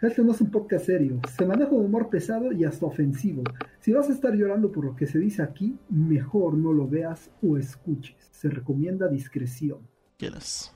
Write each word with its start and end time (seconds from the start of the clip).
Este 0.00 0.22
no 0.22 0.30
es 0.30 0.40
un 0.40 0.52
podcast 0.52 0.86
serio. 0.86 1.18
Se 1.36 1.44
maneja 1.44 1.72
un 1.72 1.86
humor 1.86 2.08
pesado 2.08 2.52
y 2.52 2.64
hasta 2.64 2.86
ofensivo. 2.86 3.42
Si 3.80 3.92
vas 3.92 4.08
a 4.08 4.12
estar 4.12 4.32
llorando 4.32 4.70
por 4.70 4.84
lo 4.84 4.94
que 4.94 5.08
se 5.08 5.18
dice 5.18 5.42
aquí, 5.42 5.76
mejor 5.90 6.54
no 6.54 6.72
lo 6.72 6.86
veas 6.86 7.32
o 7.42 7.58
escuches. 7.58 8.14
Se 8.30 8.48
recomienda 8.48 9.08
discreción. 9.08 9.80
¿Quieres? 10.16 10.72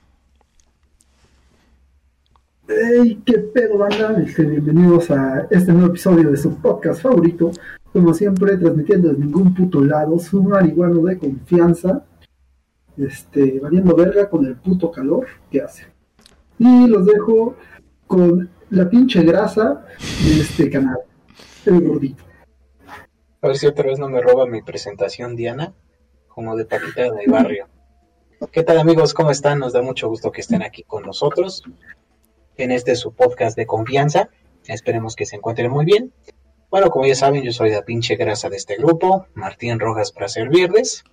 ¡Hey! 2.67 3.21
¿Qué 3.25 3.37
pedo, 3.39 3.77
banda? 3.77 4.21
Este, 4.21 4.43
bienvenidos 4.43 5.09
a 5.09 5.47
este 5.49 5.71
nuevo 5.71 5.87
episodio 5.87 6.29
de 6.29 6.35
su 6.35 6.57
podcast 6.57 7.01
favorito. 7.01 7.51
Como 7.93 8.13
siempre, 8.13 8.57
transmitiendo 8.57 9.13
de 9.13 9.19
ningún 9.19 9.53
puto 9.53 9.79
lado. 9.79 10.19
Su 10.19 10.43
marihuano 10.43 11.01
de 11.01 11.17
confianza. 11.17 12.05
Este, 12.97 13.61
valiendo 13.61 13.95
verga 13.95 14.29
con 14.29 14.45
el 14.45 14.57
puto 14.57 14.91
calor 14.91 15.27
que 15.49 15.61
hace. 15.61 15.85
Y 16.59 16.87
los 16.87 17.05
dejo 17.05 17.55
con 18.05 18.49
la 18.73 18.89
pinche 18.89 19.21
grasa 19.21 19.85
de 20.25 20.41
este 20.41 20.69
canal. 20.69 20.97
El 21.65 21.87
gordito. 21.87 22.23
A 23.41 23.47
ver 23.47 23.57
si 23.57 23.67
otra 23.67 23.85
vez 23.85 23.99
no 23.99 24.09
me 24.09 24.19
roba 24.19 24.47
mi 24.47 24.63
presentación, 24.63 25.35
Diana, 25.35 25.73
como 26.27 26.55
de 26.55 26.65
Paquita 26.65 27.11
de 27.11 27.27
barrio. 27.27 27.67
¿Qué 28.51 28.63
tal 28.63 28.79
amigos? 28.79 29.13
¿Cómo 29.13 29.29
están? 29.29 29.59
Nos 29.59 29.73
da 29.73 29.81
mucho 29.83 30.09
gusto 30.09 30.31
que 30.31 30.41
estén 30.41 30.63
aquí 30.63 30.83
con 30.83 31.03
nosotros 31.03 31.63
en 32.57 32.71
este 32.71 32.95
su 32.95 33.13
podcast 33.13 33.55
de 33.55 33.67
confianza. 33.67 34.29
Esperemos 34.65 35.15
que 35.15 35.25
se 35.25 35.35
encuentren 35.35 35.69
muy 35.69 35.85
bien. 35.85 36.11
Bueno, 36.71 36.89
como 36.89 37.05
ya 37.05 37.15
saben, 37.15 37.43
yo 37.43 37.51
soy 37.51 37.69
la 37.69 37.83
pinche 37.83 38.15
grasa 38.15 38.49
de 38.49 38.57
este 38.57 38.75
grupo, 38.77 39.27
Martín 39.35 39.79
Rojas 39.79 40.11
para 40.11 40.27
servirles. 40.27 41.03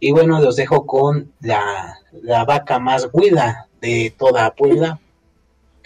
Y 0.00 0.10
bueno, 0.10 0.40
los 0.40 0.56
dejo 0.56 0.86
con 0.86 1.32
la, 1.40 1.98
la 2.10 2.44
vaca 2.44 2.80
más 2.80 3.08
huida 3.12 3.68
de 3.80 4.12
toda 4.18 4.54
Puebla, 4.54 5.00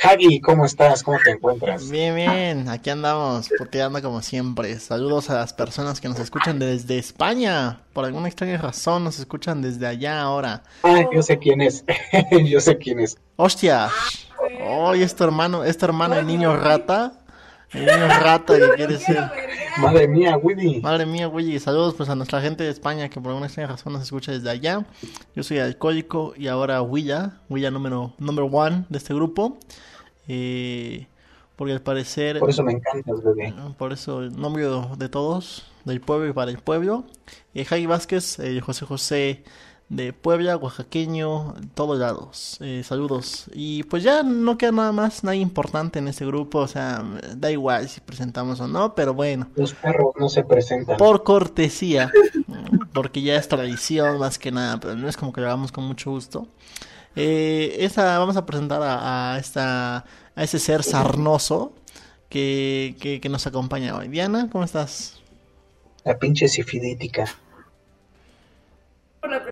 Hagi, 0.02 0.40
¿cómo 0.40 0.64
estás? 0.64 1.02
¿Cómo 1.02 1.18
te 1.22 1.32
encuentras? 1.32 1.90
Bien, 1.90 2.14
bien, 2.14 2.68
aquí 2.70 2.88
andamos, 2.88 3.50
puteando 3.58 4.00
como 4.00 4.22
siempre. 4.22 4.78
Saludos 4.78 5.28
a 5.28 5.34
las 5.34 5.52
personas 5.52 6.00
que 6.00 6.08
nos 6.08 6.18
escuchan 6.18 6.58
desde 6.58 6.96
España. 6.96 7.80
Por 7.92 8.06
alguna 8.06 8.28
extraña 8.28 8.56
razón 8.56 9.04
nos 9.04 9.18
escuchan 9.18 9.60
desde 9.60 9.86
allá 9.86 10.22
ahora. 10.22 10.62
Ah, 10.84 11.04
yo 11.12 11.22
sé 11.22 11.38
quién 11.38 11.60
es. 11.60 11.84
yo 12.46 12.60
sé 12.60 12.78
quién 12.78 13.00
es. 13.00 13.18
Hostia. 13.36 13.90
Oh, 14.62 14.94
es 14.94 15.14
tu 15.14 15.24
hermano, 15.24 15.64
es 15.64 15.76
tu 15.76 15.84
hermano 15.84 16.14
el 16.14 16.26
niño 16.26 16.56
rata. 16.56 17.12
Que 17.70 18.70
quiere 18.76 18.98
ser. 18.98 19.30
Madre 19.78 20.08
mía, 20.08 20.36
Willy. 20.36 20.80
Madre 20.80 21.06
mía, 21.06 21.28
Willy. 21.28 21.60
Saludos 21.60 21.94
pues 21.94 22.08
a 22.08 22.16
nuestra 22.16 22.40
gente 22.40 22.64
de 22.64 22.70
España 22.70 23.08
que 23.08 23.20
por 23.20 23.30
alguna 23.30 23.46
extraña 23.46 23.68
razón 23.68 23.92
nos 23.92 24.02
escucha 24.02 24.32
desde 24.32 24.50
allá. 24.50 24.84
Yo 25.36 25.42
soy 25.44 25.58
alcohólico 25.58 26.34
y 26.36 26.48
ahora 26.48 26.82
Willa, 26.82 27.40
Willa 27.48 27.70
número 27.70 28.14
number 28.18 28.48
one 28.50 28.86
de 28.88 28.98
este 28.98 29.14
grupo. 29.14 29.58
Eh, 30.26 31.06
porque 31.54 31.72
al 31.72 31.82
parecer... 31.82 32.40
Por 32.40 32.50
eso 32.50 32.64
me 32.64 32.72
encantas, 32.72 33.22
bebé. 33.22 33.54
Por 33.78 33.92
eso 33.92 34.22
el 34.22 34.36
nombre 34.36 34.66
de 34.96 35.08
todos, 35.08 35.66
del 35.84 36.00
pueblo 36.00 36.28
y 36.28 36.32
para 36.32 36.50
el 36.50 36.58
pueblo. 36.58 37.04
Eh, 37.54 37.64
Javi 37.64 37.86
Vázquez, 37.86 38.40
eh, 38.40 38.60
José 38.60 38.86
José 38.86 39.44
de 39.90 40.12
Puebla, 40.12 40.56
oaxaqueño, 40.56 41.56
todos 41.74 41.98
lados. 41.98 42.56
Eh, 42.60 42.82
saludos. 42.84 43.50
Y 43.52 43.82
pues 43.82 44.04
ya 44.04 44.22
no 44.22 44.56
queda 44.56 44.70
nada 44.70 44.92
más, 44.92 45.24
nada 45.24 45.34
importante 45.34 45.98
en 45.98 46.06
este 46.06 46.24
grupo. 46.24 46.60
O 46.60 46.68
sea, 46.68 47.04
da 47.36 47.50
igual 47.50 47.88
si 47.88 48.00
presentamos 48.00 48.60
o 48.60 48.68
no, 48.68 48.94
pero 48.94 49.12
bueno. 49.12 49.48
Los 49.56 49.74
perros 49.74 50.14
no 50.16 50.28
se 50.28 50.44
presentan. 50.44 50.96
Por 50.96 51.24
cortesía, 51.24 52.10
porque 52.94 53.20
ya 53.20 53.36
es 53.36 53.48
tradición 53.48 54.18
más 54.18 54.38
que 54.38 54.52
nada, 54.52 54.78
pero 54.78 54.94
no 54.94 55.08
es 55.08 55.16
como 55.16 55.32
que 55.32 55.40
lo 55.40 55.48
hagamos 55.48 55.72
con 55.72 55.84
mucho 55.84 56.12
gusto. 56.12 56.46
Eh, 57.16 57.76
esta, 57.80 58.16
vamos 58.20 58.36
a 58.36 58.46
presentar 58.46 58.80
a, 58.82 59.34
a, 59.34 59.38
esta, 59.40 60.04
a 60.36 60.42
ese 60.42 60.60
ser 60.60 60.84
sarnoso 60.84 61.72
que, 62.28 62.94
que, 63.00 63.20
que, 63.20 63.28
nos 63.28 63.48
acompaña 63.48 63.96
hoy. 63.96 64.06
Diana, 64.06 64.48
¿cómo 64.52 64.62
estás? 64.62 65.20
La 66.04 66.16
pinche 66.16 66.46
sifilítica. 66.46 67.24
Por 69.20 69.49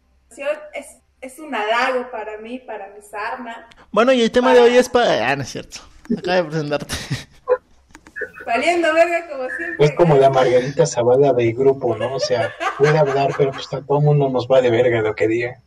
es, 0.75 0.99
es 1.21 1.39
un 1.39 1.55
halago 1.55 2.11
para 2.11 2.39
mí, 2.39 2.59
para 2.59 2.89
mi 2.89 3.03
sarna. 3.03 3.69
Bueno, 3.91 4.13
y 4.13 4.23
el 4.23 4.31
tema 4.31 4.49
para... 4.49 4.61
de 4.61 4.71
hoy 4.71 4.77
es 4.77 4.89
para... 4.89 5.31
Ah, 5.31 5.37
no 5.37 5.43
es 5.43 5.49
cierto. 5.49 5.81
Acaba 6.17 6.37
de 6.37 6.45
presentarte. 6.45 6.95
Valiendo 8.47 8.95
verga 8.95 9.29
como 9.29 9.49
siempre. 9.51 9.87
Es 9.87 9.95
como 9.95 10.17
la 10.17 10.31
Margarita 10.31 10.87
Zavala 10.87 11.35
del 11.35 11.53
grupo, 11.53 11.95
¿no? 11.97 12.15
O 12.15 12.21
sea, 12.21 12.51
puede 12.79 12.97
hablar, 12.97 13.31
pero 13.37 13.51
pues 13.51 13.67
a 13.75 13.83
todo 13.83 13.99
el 13.99 14.05
mundo 14.05 14.31
nos 14.31 14.49
va 14.49 14.63
de 14.63 14.71
verga 14.71 15.03
lo 15.03 15.15
que 15.15 15.29
diga. 15.29 15.61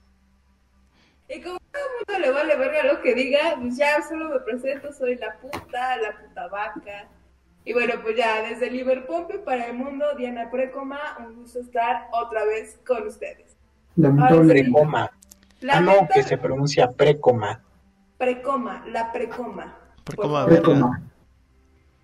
Y 1.29 1.41
como 1.41 1.59
todo 1.71 1.83
el 1.83 2.07
mundo 2.07 2.27
le 2.27 2.31
vale 2.31 2.55
verga 2.55 2.83
lo 2.91 3.01
que 3.01 3.13
diga, 3.13 3.55
pues 3.59 3.77
ya 3.77 4.01
solo 4.01 4.29
me 4.29 4.39
presento, 4.39 4.91
soy 4.91 5.15
la 5.15 5.37
puta, 5.37 5.97
la 5.97 6.19
puta 6.19 6.47
vaca. 6.47 7.07
Y 7.63 7.73
bueno, 7.73 7.93
pues 8.01 8.17
ya, 8.17 8.41
desde 8.41 8.71
Liverpool 8.71 9.27
para 9.45 9.67
el 9.67 9.73
mundo, 9.73 10.05
Diana 10.17 10.49
Precoma, 10.49 11.17
un 11.19 11.35
gusto 11.35 11.59
estar 11.59 12.07
otra 12.11 12.43
vez 12.45 12.79
con 12.85 13.05
ustedes. 13.07 13.55
Lamentable. 13.95 14.53
Precoma. 14.53 15.11
Ah, 15.69 15.79
no, 15.79 16.07
que 16.13 16.23
se 16.23 16.37
pronuncia 16.37 16.91
precoma. 16.91 17.61
Precoma, 18.17 18.83
la 18.91 19.09
precoma. 19.11 19.75
Precoma, 20.03 20.45
precoma. 20.45 21.01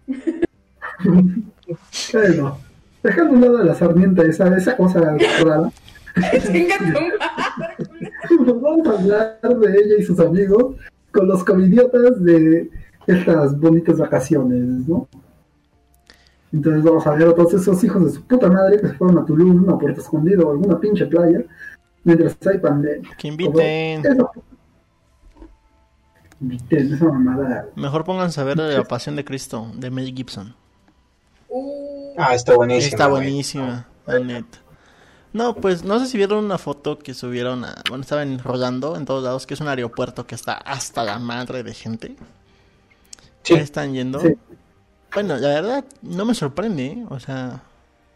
bueno, 2.13 2.57
dejando 3.03 3.33
un 3.33 3.41
lado 3.41 3.57
de 3.57 3.65
la 3.65 3.75
sarmienta 3.75 4.23
esa, 4.23 4.55
esa 4.55 4.77
cosa 4.77 5.01
rara. 5.01 5.17
Nos 8.45 8.61
vamos 8.61 8.87
a 8.87 8.91
hablar 8.91 9.39
de 9.41 9.79
ella 9.79 9.95
y 9.99 10.03
sus 10.03 10.19
amigos 10.19 10.75
con 11.11 11.27
los 11.27 11.43
covidiotas 11.43 12.23
de 12.23 12.69
estas 13.07 13.59
bonitas 13.59 13.97
vacaciones, 13.97 14.87
¿no? 14.87 15.07
Entonces 16.51 16.83
vamos 16.83 17.05
a 17.05 17.11
ver 17.11 17.27
a 17.27 17.35
todos 17.35 17.53
esos 17.53 17.83
hijos 17.83 18.05
de 18.05 18.11
su 18.11 18.23
puta 18.23 18.49
madre 18.49 18.79
que 18.79 18.87
se 18.87 18.93
fueron 18.93 19.19
a 19.19 19.25
Tulum, 19.25 19.69
a 19.69 19.77
Puerto 19.77 20.01
Escondido 20.01 20.47
o 20.47 20.51
alguna 20.51 20.79
pinche 20.79 21.05
playa 21.05 21.43
mientras 22.07 22.37
hay 22.47 22.57
pandemia. 22.57 23.15
Que 23.17 23.27
inviten. 23.27 24.05
Eso. 24.05 24.31
Inviten, 26.39 26.93
esa 26.93 27.05
mamada. 27.05 27.67
Mejor 27.75 28.03
pónganse 28.03 28.41
a 28.41 28.43
ver 28.43 28.57
La 28.57 28.83
Pasión 28.83 29.15
de 29.15 29.25
Cristo 29.25 29.71
de 29.75 29.89
Mel 29.89 30.13
Gibson. 30.15 30.55
Uh, 31.49 32.13
ah, 32.17 32.33
está 32.35 32.55
buenísima. 32.55 32.89
Está 32.89 33.07
buenísima, 33.07 33.87
la 34.05 34.19
neta. 34.19 34.59
No, 35.33 35.55
pues 35.55 35.83
no 35.83 35.99
sé 35.99 36.07
si 36.07 36.17
vieron 36.17 36.43
una 36.43 36.57
foto 36.57 36.97
que 36.97 37.13
subieron 37.13 37.65
a. 37.65 37.75
Bueno, 37.89 38.01
estaban 38.01 38.39
rodando 38.39 38.95
en 38.95 39.05
todos 39.05 39.23
lados, 39.23 39.45
que 39.45 39.53
es 39.53 39.61
un 39.61 39.67
aeropuerto 39.67 40.25
que 40.25 40.35
está 40.35 40.53
hasta 40.53 41.03
la 41.03 41.19
madre 41.19 41.63
de 41.63 41.73
gente. 41.73 42.15
Sí. 43.43 43.53
Ahí 43.53 43.61
están 43.61 43.93
yendo. 43.93 44.19
Sí. 44.19 44.35
Bueno, 45.13 45.37
la 45.37 45.47
verdad, 45.47 45.85
no 46.01 46.25
me 46.25 46.33
sorprende, 46.33 46.85
¿eh? 46.85 47.05
O 47.09 47.19
sea. 47.19 47.61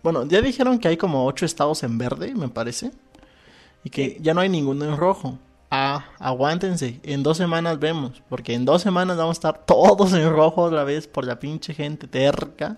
Bueno, 0.04 0.26
ya 0.26 0.42
dijeron 0.42 0.80
que 0.80 0.88
hay 0.88 0.98
como 0.98 1.26
ocho 1.26 1.46
estados 1.46 1.84
en 1.84 1.98
verde, 1.98 2.34
me 2.34 2.50
parece. 2.50 2.92
Y 3.84 3.90
que 3.90 4.18
ya 4.22 4.34
no 4.34 4.42
hay 4.42 4.50
ninguno 4.50 4.86
en 4.86 4.98
rojo. 4.98 5.38
Ah, 5.70 6.06
aguántense. 6.20 7.00
En 7.04 7.24
dos 7.24 7.38
semanas 7.38 7.80
vemos. 7.80 8.22
Porque 8.30 8.54
en 8.54 8.66
dos 8.66 8.82
semanas 8.82 9.18
vamos 9.18 9.38
a 9.38 9.40
estar 9.40 9.66
todos 9.66 10.14
en 10.14 10.30
rojo 10.30 10.64
otra 10.64 10.84
vez 10.84 11.08
por 11.08 11.26
la 11.26 11.40
pinche 11.40 11.74
gente 11.74 12.08
terca 12.08 12.78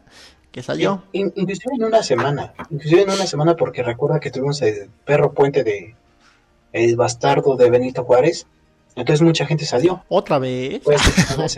que 0.54 0.62
salió. 0.62 1.04
In, 1.12 1.34
inclusive 1.36 1.74
en 1.76 1.84
una 1.84 2.04
semana, 2.04 2.54
inclusive 2.70 3.02
en 3.02 3.10
una 3.10 3.26
semana 3.26 3.56
porque 3.56 3.82
recuerda 3.82 4.20
que 4.20 4.30
tuvimos 4.30 4.62
el 4.62 4.90
perro 5.04 5.34
puente 5.34 5.64
de 5.64 5.96
el 6.72 6.96
bastardo 6.96 7.56
de 7.56 7.72
Benito 7.72 8.04
Juárez, 8.04 8.46
entonces 8.96 9.22
mucha 9.22 9.46
gente 9.46 9.66
salió. 9.66 10.04
¿Otra 10.08 10.40
vez? 10.40 10.82
Pues, 10.84 11.02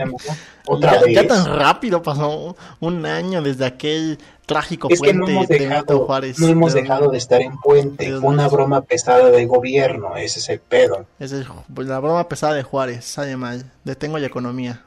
otra 0.66 0.94
ya, 0.94 1.00
vez. 1.02 1.14
ya, 1.14 1.26
tan 1.26 1.44
rápido 1.58 2.02
pasó 2.02 2.56
un 2.80 3.06
año 3.06 3.42
desde 3.42 3.66
aquel 3.66 4.18
trágico 4.46 4.88
es 4.90 5.00
que 5.00 5.08
puente 5.12 5.18
no 5.18 5.28
hemos 5.28 5.48
de 5.48 5.58
dejado, 5.58 6.06
Juárez. 6.06 6.38
no 6.38 6.46
hemos 6.46 6.72
de, 6.72 6.82
dejado 6.82 7.10
de 7.10 7.18
estar 7.18 7.42
en 7.42 7.58
puente, 7.58 8.12
de, 8.12 8.20
fue 8.20 8.30
una 8.30 8.48
broma 8.48 8.82
pesada 8.82 9.30
del 9.30 9.46
gobierno, 9.48 10.16
ese 10.16 10.38
es 10.38 10.48
el 10.48 10.60
pedo. 10.60 11.04
Esa 11.18 11.40
es 11.40 11.46
pues, 11.74 11.88
la 11.88 11.98
broma 11.98 12.28
pesada 12.28 12.54
de 12.54 12.62
Juárez, 12.62 13.04
sale 13.04 13.36
mal, 13.36 13.70
detengo 13.84 14.18
la 14.18 14.26
economía. 14.26 14.82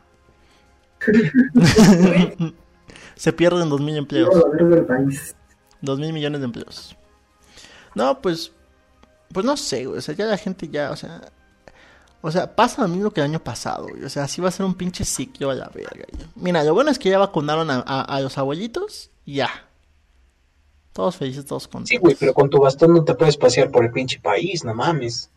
Se 3.15 3.33
pierden 3.33 3.69
dos 3.69 3.81
mil 3.81 3.97
empleos. 3.97 4.29
Dos 5.81 5.99
mil 5.99 6.13
millones 6.13 6.39
de 6.39 6.45
empleos. 6.45 6.95
No, 7.95 8.21
pues, 8.21 8.53
pues 9.33 9.45
no 9.45 9.57
sé, 9.57 9.85
güey. 9.85 9.97
O 9.97 10.01
sea, 10.01 10.15
ya 10.15 10.25
la 10.25 10.37
gente 10.37 10.69
ya, 10.69 10.91
o 10.91 10.95
sea, 10.95 11.21
o 12.21 12.31
sea, 12.31 12.55
pasa 12.55 12.81
lo 12.81 12.87
mismo 12.87 13.11
que 13.11 13.21
el 13.21 13.27
año 13.27 13.43
pasado, 13.43 13.87
güey. 13.89 14.03
O 14.03 14.09
sea, 14.09 14.23
así 14.23 14.41
va 14.41 14.49
a 14.49 14.51
ser 14.51 14.65
un 14.65 14.73
pinche 14.73 15.05
ciclo 15.05 15.51
a 15.51 15.55
la 15.55 15.69
verga. 15.69 16.05
Güey. 16.11 16.27
Mira, 16.35 16.63
lo 16.63 16.73
bueno 16.73 16.91
es 16.91 16.99
que 16.99 17.09
ya 17.09 17.17
vacunaron 17.17 17.71
a, 17.71 17.83
a, 17.85 18.01
a 18.01 18.19
los 18.21 18.37
abuelitos 18.37 19.09
y 19.25 19.35
ya. 19.35 19.49
Todos 20.93 21.15
felices, 21.15 21.45
todos 21.45 21.67
contentos. 21.67 21.89
Sí, 21.89 21.97
güey, 21.97 22.15
pero 22.19 22.33
con 22.33 22.49
tu 22.49 22.59
bastón 22.59 22.93
no 22.93 23.03
te 23.03 23.13
puedes 23.15 23.37
pasear 23.37 23.71
por 23.71 23.85
el 23.85 23.91
pinche 23.91 24.19
país, 24.19 24.65
no 24.65 24.73
mames. 24.73 25.29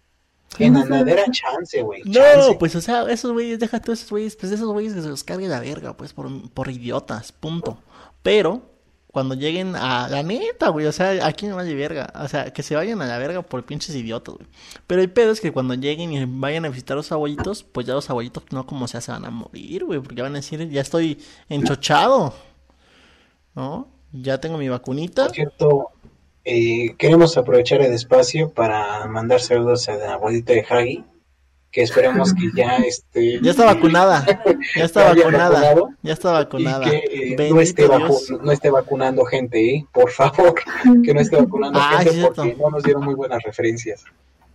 En 0.58 0.76
andadera 0.76 1.24
chance, 1.30 1.80
güey. 1.82 2.02
No, 2.04 2.58
pues, 2.58 2.74
o 2.74 2.80
sea, 2.80 3.10
esos 3.10 3.32
güeyes, 3.32 3.58
deja 3.58 3.80
todos 3.80 4.00
esos 4.00 4.10
güeyes, 4.10 4.36
pues 4.36 4.52
esos 4.52 4.70
güeyes 4.72 4.92
que 4.92 5.02
se 5.02 5.08
los 5.08 5.24
cargue 5.24 5.48
la 5.48 5.60
verga, 5.60 5.96
pues, 5.96 6.12
por, 6.12 6.28
por 6.50 6.70
idiotas, 6.70 7.32
punto. 7.32 7.78
Pero, 8.22 8.62
cuando 9.12 9.34
lleguen 9.34 9.76
a 9.76 10.08
la 10.08 10.22
neta, 10.22 10.70
güey, 10.70 10.86
o 10.86 10.92
sea, 10.92 11.26
aquí 11.26 11.46
no 11.46 11.56
vaya 11.56 11.74
verga, 11.74 12.10
o 12.16 12.28
sea, 12.28 12.50
que 12.50 12.62
se 12.62 12.74
vayan 12.74 13.02
a 13.02 13.06
la 13.06 13.18
verga 13.18 13.42
por 13.42 13.62
pinches 13.62 13.94
idiotas, 13.94 14.36
güey. 14.36 14.48
Pero 14.86 15.02
el 15.02 15.10
pedo 15.10 15.32
es 15.32 15.40
que 15.42 15.52
cuando 15.52 15.74
lleguen 15.74 16.14
y 16.14 16.24
vayan 16.24 16.64
a 16.64 16.70
visitar 16.70 16.94
a 16.94 16.96
los 16.96 17.12
abuelitos, 17.12 17.62
pues 17.62 17.86
ya 17.86 17.92
los 17.92 18.08
abuelitos 18.08 18.44
no 18.52 18.66
como 18.66 18.88
sea 18.88 19.02
se 19.02 19.12
van 19.12 19.26
a 19.26 19.30
morir, 19.30 19.84
güey, 19.84 20.00
porque 20.00 20.22
van 20.22 20.32
a 20.32 20.36
decir, 20.36 20.66
ya 20.70 20.80
estoy 20.80 21.18
enchochado, 21.50 22.32
¿no? 23.54 23.86
Ya 24.12 24.40
tengo 24.40 24.56
mi 24.56 24.70
vacunita. 24.70 25.26
Por 25.26 25.34
cierto, 25.34 25.90
eh, 26.46 26.96
queremos 26.96 27.36
aprovechar 27.36 27.82
el 27.82 27.92
espacio 27.92 28.48
para 28.48 29.06
mandar 29.08 29.40
saludos 29.40 29.90
a 29.90 29.96
la 29.96 30.14
abuelita 30.14 30.54
de 30.54 30.64
Hagi, 30.66 31.04
que 31.72 31.82
esperamos 31.82 32.34
que 32.34 32.50
ya 32.54 32.76
esté... 32.86 33.40
Ya 33.40 33.50
está 33.50 33.64
vacunada, 33.64 34.24
ya 34.76 34.84
está 34.84 35.08
vacunada, 35.14 35.74
ya 36.02 36.12
está 36.12 36.32
vacunada. 36.32 36.86
Y 36.86 36.90
que 37.34 37.46
eh, 37.46 37.50
no, 37.50 37.60
esté 37.60 37.88
no, 37.88 38.52
esté 38.52 38.70
vacunando 38.70 39.24
gente, 39.24 39.76
¿eh? 39.76 39.86
por 39.90 40.10
favor, 40.10 40.54
que 41.02 41.14
no 41.14 41.20
esté 41.20 41.36
vacunando 41.36 41.80
ah, 41.82 42.00
gente 42.02 42.22
porque 42.26 42.54
no 42.56 42.70
nos 42.70 42.82
dieron 42.82 43.04
muy 43.04 43.14
buenas 43.14 43.42
referencias. 43.42 44.04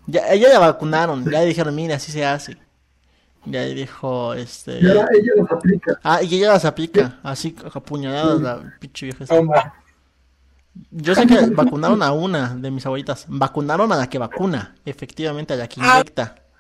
Ya, 0.06 0.32
ella 0.32 0.50
ya 0.54 0.60
vacunaron, 0.60 1.30
ya 1.30 1.42
dijeron, 1.42 1.76
mira, 1.76 1.96
así 1.96 2.12
se 2.12 2.24
hace. 2.24 2.56
Ya 3.46 3.64
dijo, 3.64 4.34
este... 4.34 4.82
Ya 4.82 4.92
ella 4.92 5.34
las 5.38 5.52
aplica. 5.52 6.00
Ah, 6.04 6.22
y 6.22 6.36
ella 6.36 6.50
las 6.50 6.66
aplica, 6.66 7.20
así 7.24 7.56
apuñaladas 7.74 8.42
la 8.42 8.78
pinche 8.80 9.08
vieja. 9.08 9.26
Yo 10.92 11.16
sé 11.16 11.26
que 11.26 11.48
vacunaron 11.48 12.04
a 12.04 12.12
una 12.12 12.56
de 12.56 12.70
mis 12.70 12.86
abuelitas. 12.86 13.26
Vacunaron 13.28 13.92
a 13.92 13.96
la 13.96 14.08
que 14.08 14.20
vacuna, 14.20 14.76
efectivamente, 14.86 15.54
a 15.54 15.58
la 15.58 15.68
que 15.68 15.82
ah. 15.82 16.04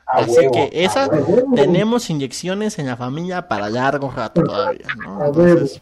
Así 0.07 0.47
que 0.53 0.69
esa 0.71 1.09
tenemos 1.55 2.09
inyecciones 2.09 2.79
en 2.79 2.87
la 2.87 2.95
familia 2.95 3.47
para 3.47 3.69
largo 3.69 4.09
rato 4.09 4.41
todavía, 4.45 4.87
¿no? 4.97 5.25
Entonces... 5.25 5.81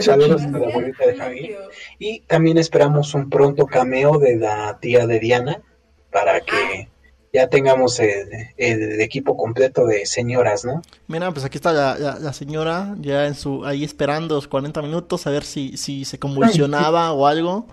Saludos 0.00 0.42
a 0.42 0.58
la 0.58 0.68
abuelita 0.68 1.06
de 1.06 1.16
Javi. 1.16 1.56
Y 1.98 2.20
también 2.20 2.58
esperamos 2.58 3.14
un 3.14 3.30
pronto 3.30 3.66
cameo 3.66 4.18
de 4.18 4.36
la 4.36 4.78
tía 4.80 5.06
de 5.06 5.20
Diana 5.20 5.62
para 6.10 6.40
que 6.40 6.88
ya 7.32 7.48
tengamos 7.48 8.00
el, 8.00 9.00
equipo 9.00 9.36
completo 9.36 9.86
de 9.86 10.06
señoras, 10.06 10.64
¿no? 10.64 10.80
Mira, 11.06 11.30
pues 11.32 11.44
aquí 11.44 11.58
está 11.58 11.72
la, 11.72 12.32
señora 12.32 12.94
ya 13.00 13.26
en 13.26 13.34
su 13.34 13.64
ahí 13.64 13.84
esperando 13.84 14.36
los 14.36 14.48
40 14.48 14.80
minutos 14.82 15.26
a 15.26 15.30
ver 15.30 15.44
si, 15.44 15.76
si 15.76 16.04
se 16.06 16.18
convulsionaba 16.18 17.12
o 17.12 17.26
algo 17.26 17.66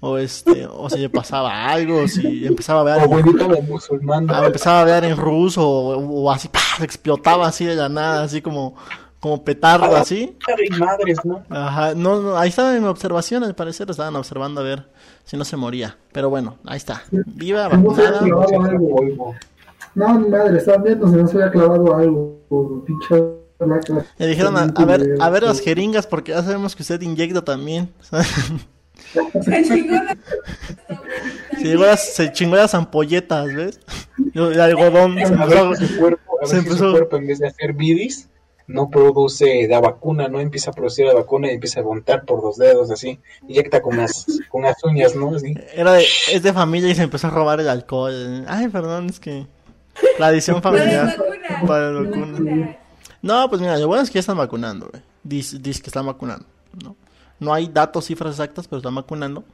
o 0.00 0.16
este 0.16 0.66
o 0.66 0.88
si 0.88 0.98
le 0.98 1.08
pasaba 1.10 1.66
algo 1.66 2.06
si 2.06 2.46
empezaba 2.46 2.80
a 2.80 2.84
ver 2.84 3.00
ah, 3.00 4.46
empezaba 4.46 4.80
a 4.82 4.84
ver 4.84 5.04
en 5.04 5.16
ruso 5.16 5.68
o, 5.68 6.30
así 6.30 6.48
explotaba 6.80 7.48
así 7.48 7.64
de 7.64 7.74
la 7.74 7.88
nada 7.88 8.22
así 8.22 8.40
como 8.40 8.76
como 9.18 9.42
petardo 9.42 9.96
así. 9.96 10.36
madres 10.78 11.18
no 11.24 11.42
ajá 11.50 11.94
no, 11.96 12.38
ahí 12.38 12.50
estaban 12.50 12.76
en 12.76 12.84
observación 12.84 13.42
al 13.42 13.56
parecer 13.56 13.90
estaban 13.90 14.14
observando 14.14 14.60
a 14.60 14.64
ver 14.64 14.88
si 15.24 15.36
no 15.36 15.44
se 15.44 15.56
moría 15.56 15.96
pero 16.12 16.30
bueno 16.30 16.56
ahí 16.64 16.76
está. 16.76 17.02
Viva 17.10 17.66
vacunada 17.66 18.20
no 19.94 20.18
mi 20.20 20.28
madre 20.28 20.58
estaban 20.58 20.84
viendo 20.84 21.08
si 21.08 21.16
no 21.16 21.26
se 21.26 21.38
había 21.38 21.50
clavado 21.50 21.96
algo 21.96 22.38
le 24.18 24.26
dijeron 24.28 24.56
a, 24.56 24.62
a 24.62 24.84
ver 24.84 25.16
a 25.18 25.30
ver 25.30 25.42
las 25.42 25.58
jeringas 25.58 26.06
porque 26.06 26.30
ya 26.30 26.44
sabemos 26.44 26.76
que 26.76 26.82
usted 26.82 27.00
inyecta 27.00 27.42
también 27.42 27.92
se 29.42 29.62
chingó 31.58 31.84
las, 31.84 32.14
se 32.14 32.32
chingó 32.32 32.56
las 32.56 32.74
ampolletas, 32.74 33.54
¿ves? 33.54 33.80
El 34.34 34.60
algodón 34.60 35.16
se 35.16 35.22
empezó, 35.22 35.74
su 35.74 35.98
cuerpo, 35.98 36.38
a 36.42 36.52
ver 36.52 36.62
su 36.64 36.90
cuerpo 36.90 37.16
en 37.16 37.26
vez 37.26 37.38
de 37.38 37.48
hacer 37.48 37.72
bidis 37.72 38.28
no 38.68 38.90
produce 38.90 39.66
la 39.66 39.80
vacuna, 39.80 40.28
no 40.28 40.40
empieza 40.40 40.70
a 40.70 40.74
producir 40.74 41.06
la 41.06 41.14
vacuna 41.14 41.50
y 41.50 41.54
empieza 41.54 41.80
a 41.80 41.82
montar 41.82 42.24
por 42.24 42.42
los 42.42 42.58
dedos 42.58 42.90
así, 42.90 43.18
inyecta 43.48 43.80
con 43.80 43.96
las, 43.96 44.26
con 44.50 44.62
las 44.62 44.84
uñas, 44.84 45.16
¿no? 45.16 45.34
Así. 45.34 45.54
Era 45.74 45.94
de, 45.94 46.06
es 46.30 46.42
de 46.42 46.52
familia 46.52 46.90
y 46.90 46.94
se 46.94 47.02
empezó 47.02 47.28
a 47.28 47.30
robar 47.30 47.60
el 47.60 47.68
alcohol. 47.68 48.44
Ay, 48.46 48.68
perdón, 48.68 49.08
es 49.08 49.18
que 49.18 49.46
la 50.18 50.26
adición 50.28 50.62
familiar 50.62 51.16
para 51.66 51.90
la 51.90 52.02
vacuna. 52.02 52.76
No, 53.22 53.48
pues 53.48 53.60
mira, 53.60 53.78
lo 53.78 53.88
bueno 53.88 54.02
es 54.02 54.10
que 54.10 54.14
ya 54.14 54.20
están 54.20 54.36
vacunando, 54.36 54.88
güey. 54.90 55.02
Dice, 55.24 55.58
dice 55.58 55.80
que 55.80 55.88
están 55.88 56.06
vacunando, 56.06 56.44
¿no? 56.84 56.94
No 57.40 57.52
hay 57.52 57.68
datos, 57.68 58.06
cifras 58.06 58.32
exactas, 58.32 58.66
pero 58.66 58.78
están 58.78 58.94
vacunando. 58.94 59.44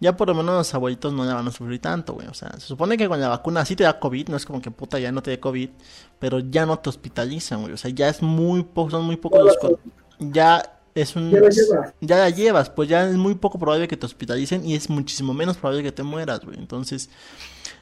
Ya 0.00 0.16
por 0.16 0.28
lo 0.28 0.34
menos 0.34 0.54
los 0.54 0.74
abuelitos 0.74 1.12
no 1.12 1.26
van 1.26 1.48
a 1.48 1.50
sufrir 1.50 1.80
tanto, 1.80 2.14
güey. 2.14 2.28
O 2.28 2.34
sea, 2.34 2.52
se 2.52 2.66
supone 2.66 2.96
que 2.96 3.08
con 3.08 3.20
la 3.20 3.28
vacuna 3.28 3.64
sí 3.64 3.74
te 3.74 3.84
da 3.84 3.98
COVID, 3.98 4.28
no 4.28 4.36
es 4.36 4.46
como 4.46 4.62
que 4.62 4.70
puta 4.70 4.98
ya 4.98 5.10
no 5.10 5.22
te 5.22 5.32
da 5.32 5.40
COVID, 5.40 5.70
pero 6.18 6.38
ya 6.38 6.66
no 6.66 6.78
te 6.78 6.88
hospitalizan, 6.88 7.62
güey. 7.62 7.72
O 7.72 7.76
sea, 7.76 7.90
ya 7.90 8.08
es 8.08 8.22
muy 8.22 8.62
poco, 8.62 8.90
son 8.90 9.04
muy 9.04 9.16
pocos 9.16 9.40
los... 9.42 9.56
Ya 10.20 10.62
es 10.94 11.16
un... 11.16 11.30
Ya 11.30 11.40
la 11.40 11.48
llevas. 11.48 11.94
Ya 12.00 12.16
la 12.18 12.30
llevas, 12.30 12.70
pues 12.70 12.88
ya 12.88 13.08
es 13.08 13.16
muy 13.16 13.34
poco 13.34 13.58
probable 13.58 13.88
que 13.88 13.96
te 13.96 14.06
hospitalicen 14.06 14.64
y 14.64 14.74
es 14.74 14.88
muchísimo 14.88 15.34
menos 15.34 15.56
probable 15.56 15.82
que 15.82 15.92
te 15.92 16.04
mueras, 16.04 16.44
güey. 16.44 16.58
Entonces, 16.58 17.10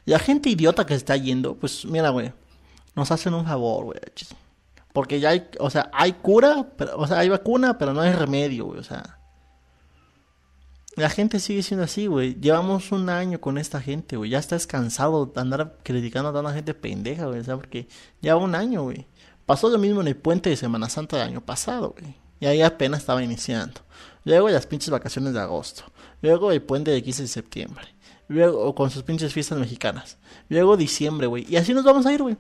la 0.06 0.18
gente 0.18 0.48
idiota 0.48 0.86
que 0.86 0.94
se 0.94 0.98
está 0.98 1.16
yendo, 1.16 1.54
pues 1.54 1.84
mira, 1.84 2.08
güey, 2.08 2.32
nos 2.94 3.10
hacen 3.10 3.34
un 3.34 3.44
favor, 3.44 3.84
güey. 3.84 4.00
Porque 4.94 5.20
ya 5.20 5.30
hay, 5.30 5.46
o 5.60 5.68
sea, 5.68 5.90
hay 5.92 6.14
cura, 6.14 6.66
pero, 6.78 6.96
o 6.96 7.06
sea, 7.06 7.18
hay 7.18 7.28
vacuna, 7.28 7.76
pero 7.76 7.92
no 7.92 8.00
hay 8.00 8.12
remedio, 8.12 8.64
güey. 8.64 8.80
O 8.80 8.84
sea, 8.84 9.18
la 10.96 11.10
gente 11.10 11.40
sigue 11.40 11.62
siendo 11.62 11.84
así, 11.84 12.06
güey. 12.06 12.40
Llevamos 12.40 12.90
un 12.90 13.10
año 13.10 13.38
con 13.38 13.58
esta 13.58 13.82
gente, 13.82 14.16
güey. 14.16 14.30
Ya 14.30 14.38
estás 14.38 14.66
cansado 14.66 15.26
de 15.26 15.40
andar 15.40 15.76
criticando 15.82 16.30
a 16.30 16.32
tanta 16.32 16.54
gente 16.54 16.72
pendeja, 16.72 17.26
güey. 17.26 17.44
¿sabes? 17.44 17.60
Porque 17.60 17.88
lleva 18.22 18.38
un 18.38 18.54
año, 18.54 18.82
güey. 18.82 19.06
Pasó 19.44 19.68
lo 19.68 19.78
mismo 19.78 20.00
en 20.00 20.08
el 20.08 20.16
puente 20.16 20.48
de 20.48 20.56
Semana 20.56 20.88
Santa 20.88 21.18
del 21.18 21.28
año 21.28 21.40
pasado, 21.42 21.94
güey. 21.98 22.16
Y 22.40 22.46
ahí 22.46 22.62
apenas 22.62 23.00
estaba 23.00 23.22
iniciando. 23.22 23.82
Luego 24.24 24.48
las 24.48 24.66
pinches 24.66 24.88
vacaciones 24.88 25.34
de 25.34 25.40
agosto. 25.40 25.84
Luego 26.22 26.50
el 26.50 26.62
puente 26.62 26.90
de 26.90 27.02
15 27.02 27.22
de 27.22 27.28
septiembre. 27.28 27.84
Luego 28.28 28.74
con 28.74 28.90
sus 28.90 29.02
pinches 29.02 29.34
fiestas 29.34 29.58
mexicanas. 29.58 30.16
Luego 30.48 30.78
diciembre, 30.78 31.26
güey. 31.26 31.46
Y 31.48 31.56
así 31.56 31.74
nos 31.74 31.84
vamos 31.84 32.06
a 32.06 32.12
ir, 32.12 32.22
güey. 32.22 32.38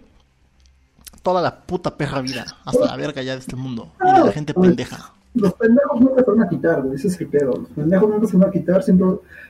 Toda 1.22 1.42
la 1.42 1.66
puta 1.66 1.94
perra 1.94 2.22
vida. 2.22 2.56
Hasta 2.64 2.86
la 2.86 2.96
verga 2.96 3.22
ya 3.22 3.34
de 3.34 3.40
este 3.40 3.54
mundo. 3.54 3.92
Y 4.00 4.18
de 4.18 4.24
la 4.24 4.32
gente 4.32 4.54
pendeja 4.54 5.12
los 5.36 5.54
pendejos 5.54 6.00
nunca 6.00 6.24
se 6.24 6.30
van 6.30 6.42
a 6.42 6.48
quitar, 6.48 6.82
güey, 6.82 6.94
ese 6.96 7.08
es 7.08 7.20
el 7.20 7.28
pedo. 7.28 7.52
Los 7.56 7.68
pendejos 7.70 8.08
nunca 8.08 8.26
se 8.26 8.36
van 8.36 8.48
a 8.48 8.52
quitar, 8.52 8.82
siempre 8.82 9.06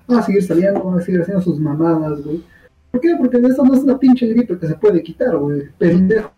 van 0.06 0.18
a 0.18 0.22
seguir 0.22 0.42
saliendo, 0.42 0.82
van 0.82 0.98
a 0.98 1.02
seguir 1.02 1.22
haciendo 1.22 1.42
sus 1.42 1.58
mamadas, 1.58 2.22
güey. 2.22 2.42
¿Por 2.90 3.00
qué? 3.00 3.14
Porque 3.18 3.38
eso 3.38 3.64
no 3.64 3.74
es 3.74 3.82
una 3.82 3.98
pinche 3.98 4.26
gripe 4.26 4.58
que 4.58 4.66
se 4.66 4.74
puede 4.74 5.02
quitar, 5.02 5.36
güey. 5.36 5.68
Pendejo 5.78 6.32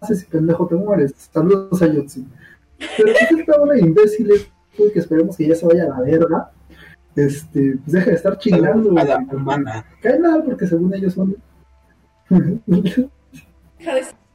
naces 0.00 0.22
y 0.22 0.26
pendejo 0.26 0.66
te 0.66 0.76
mueres. 0.76 1.14
Saludos 1.16 1.82
a 1.82 1.86
Yotzi. 1.86 2.26
Pero 2.78 3.12
si 3.14 3.40
esta 3.40 3.58
bola 3.58 3.74
de 3.74 3.80
imbéciles, 3.80 4.50
güey, 4.76 4.92
que 4.92 5.00
esperemos 5.00 5.36
que 5.36 5.48
ya 5.48 5.54
se 5.54 5.66
vaya 5.66 5.84
a 5.84 5.88
la 5.88 6.00
verga, 6.00 6.50
este, 7.16 7.78
pues 7.84 7.92
deja 7.92 8.10
de 8.10 8.16
estar 8.16 8.38
chingando, 8.38 8.92
güey. 8.92 9.06
Cae 10.02 10.18
mal 10.20 10.44
porque 10.44 10.66
según 10.66 10.94
ellos 10.94 11.14
son... 11.14 11.36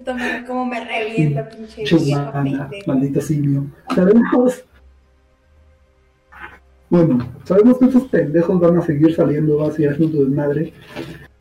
También 0.04 0.46
como 0.46 0.66
me 0.66 0.84
revienta, 0.84 1.48
pinche 1.48 1.84
Chumana, 1.84 2.70
maldito 2.86 3.22
simio. 3.22 3.66
Sabemos. 3.96 4.64
Bueno, 6.90 7.28
sabemos 7.44 7.78
que 7.80 7.86
estos 7.86 8.04
pendejos 8.04 8.60
van 8.60 8.78
a 8.78 8.82
seguir 8.82 9.16
saliendo 9.16 9.66
hacia 9.66 9.92
el 9.92 10.12
de 10.12 10.20
desmadre. 10.20 10.74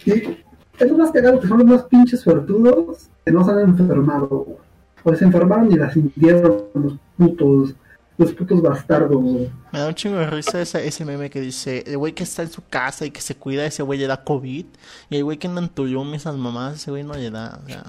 Y 0.04 0.12
es 0.12 0.90
lo 0.90 0.98
más 0.98 1.10
cagado 1.10 1.40
que 1.40 1.46
son 1.46 1.58
los 1.58 1.66
más 1.66 1.82
pinches 1.84 2.20
suertudos 2.20 3.10
que 3.24 3.32
no 3.32 3.44
se 3.44 3.50
han 3.50 3.60
enfermado. 3.60 4.58
O 5.04 5.14
se 5.14 5.24
enfermaron 5.24 5.70
y 5.72 5.76
las 5.76 5.92
sintieron 5.92 6.64
los 6.74 6.98
putos. 7.16 7.74
Los 8.22 8.32
putos 8.34 8.62
bastardos, 8.62 9.20
Me 9.20 9.78
da 9.78 9.88
un 9.88 9.94
chingo 9.94 10.18
de 10.18 10.26
risa 10.28 10.60
ese, 10.60 10.86
ese 10.86 11.04
meme 11.04 11.28
que 11.28 11.40
dice: 11.40 11.82
el 11.86 11.98
güey 11.98 12.12
que 12.12 12.22
está 12.22 12.42
en 12.42 12.50
su 12.50 12.62
casa 12.68 13.04
y 13.04 13.10
que 13.10 13.20
se 13.20 13.34
cuida, 13.34 13.66
ese 13.66 13.82
güey 13.82 13.98
le 13.98 14.06
da 14.06 14.22
COVID. 14.22 14.66
Y 15.10 15.16
el 15.16 15.24
güey 15.24 15.38
que 15.38 15.48
anda 15.48 15.60
en 15.60 15.68
Tulum, 15.68 16.14
esas 16.14 16.36
mamás, 16.36 16.76
ese 16.76 16.90
güey 16.90 17.02
no 17.02 17.14
le 17.14 17.30
da. 17.30 17.60
O 17.64 17.68
sea. 17.68 17.84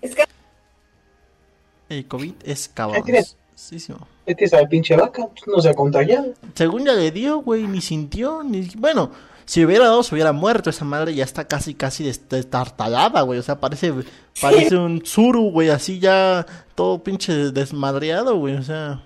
Es 0.00 0.14
que... 0.14 0.24
El 1.88 2.06
COVID 2.08 2.34
es 2.44 2.68
cabrón. 2.68 3.04
Este 4.26 4.44
es 4.44 4.52
el 4.52 4.68
pinche 4.68 4.96
vaca, 4.96 5.28
pues, 5.28 5.46
no 5.46 5.60
se 5.60 5.70
ha 5.70 5.74
contagiado. 5.74 6.34
Según 6.54 6.84
ya 6.84 6.92
le 6.92 7.10
dio, 7.10 7.38
güey, 7.38 7.66
ni 7.66 7.80
sintió, 7.80 8.42
ni... 8.42 8.68
Bueno, 8.76 9.10
si 9.44 9.64
hubiera 9.64 9.84
dado, 9.84 10.02
se 10.02 10.14
hubiera 10.14 10.32
muerto. 10.32 10.68
Esa 10.68 10.84
madre 10.84 11.14
ya 11.14 11.24
está 11.24 11.46
casi, 11.46 11.74
casi 11.74 12.04
destartalada, 12.04 13.22
güey. 13.22 13.38
O 13.38 13.42
sea, 13.42 13.60
parece, 13.60 13.94
parece 14.40 14.76
un 14.76 15.06
suru, 15.06 15.50
güey, 15.50 15.70
así 15.70 15.98
ya 16.00 16.44
todo 16.74 17.02
pinche 17.02 17.52
desmadreado, 17.52 18.36
güey. 18.36 18.56
O 18.56 18.62
sea... 18.62 19.02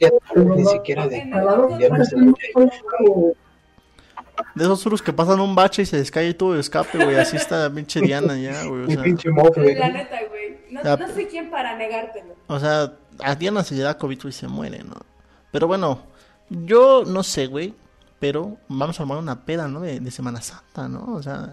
Ya, 0.00 0.10
ni 0.34 0.64
siquiera 0.66 1.06
de... 1.06 1.30
Ya 1.78 1.88
no 1.88 2.04
se 2.04 2.16
de 4.54 4.64
esos 4.64 4.80
surus 4.80 5.02
que 5.02 5.12
pasan 5.12 5.40
un 5.40 5.54
bache 5.54 5.82
y 5.82 5.86
se 5.86 5.96
descae 5.96 6.34
todo 6.34 6.54
el 6.54 6.60
escape, 6.60 7.04
güey. 7.04 7.16
Así 7.16 7.36
está 7.36 7.68
la 7.68 7.74
pinche 7.74 8.00
Diana 8.00 8.36
ya, 8.36 8.64
güey. 8.64 8.84
O 8.84 8.90
sea, 8.90 9.02
pinche. 9.02 9.28
La 9.30 9.88
neta, 9.88 10.18
güey. 10.28 10.58
No, 10.70 10.96
no, 10.96 11.08
sé 11.08 11.26
quién 11.28 11.50
para 11.50 11.76
negártelo. 11.76 12.34
O 12.46 12.58
sea, 12.58 12.92
a 13.22 13.34
Diana 13.34 13.62
se 13.62 13.74
le 13.74 13.82
da 13.82 13.98
COVID 13.98 14.24
y 14.24 14.32
se 14.32 14.48
muere, 14.48 14.82
¿no? 14.82 14.96
Pero 15.50 15.66
bueno, 15.66 16.02
yo 16.48 17.04
no 17.06 17.22
sé, 17.22 17.46
güey. 17.46 17.74
Pero 18.18 18.56
vamos 18.68 18.98
a 18.98 19.02
armar 19.02 19.18
una 19.18 19.44
peda, 19.44 19.68
¿no? 19.68 19.80
De, 19.80 20.00
de 20.00 20.10
Semana 20.10 20.40
Santa, 20.40 20.88
¿no? 20.88 21.14
O 21.14 21.22
sea. 21.22 21.52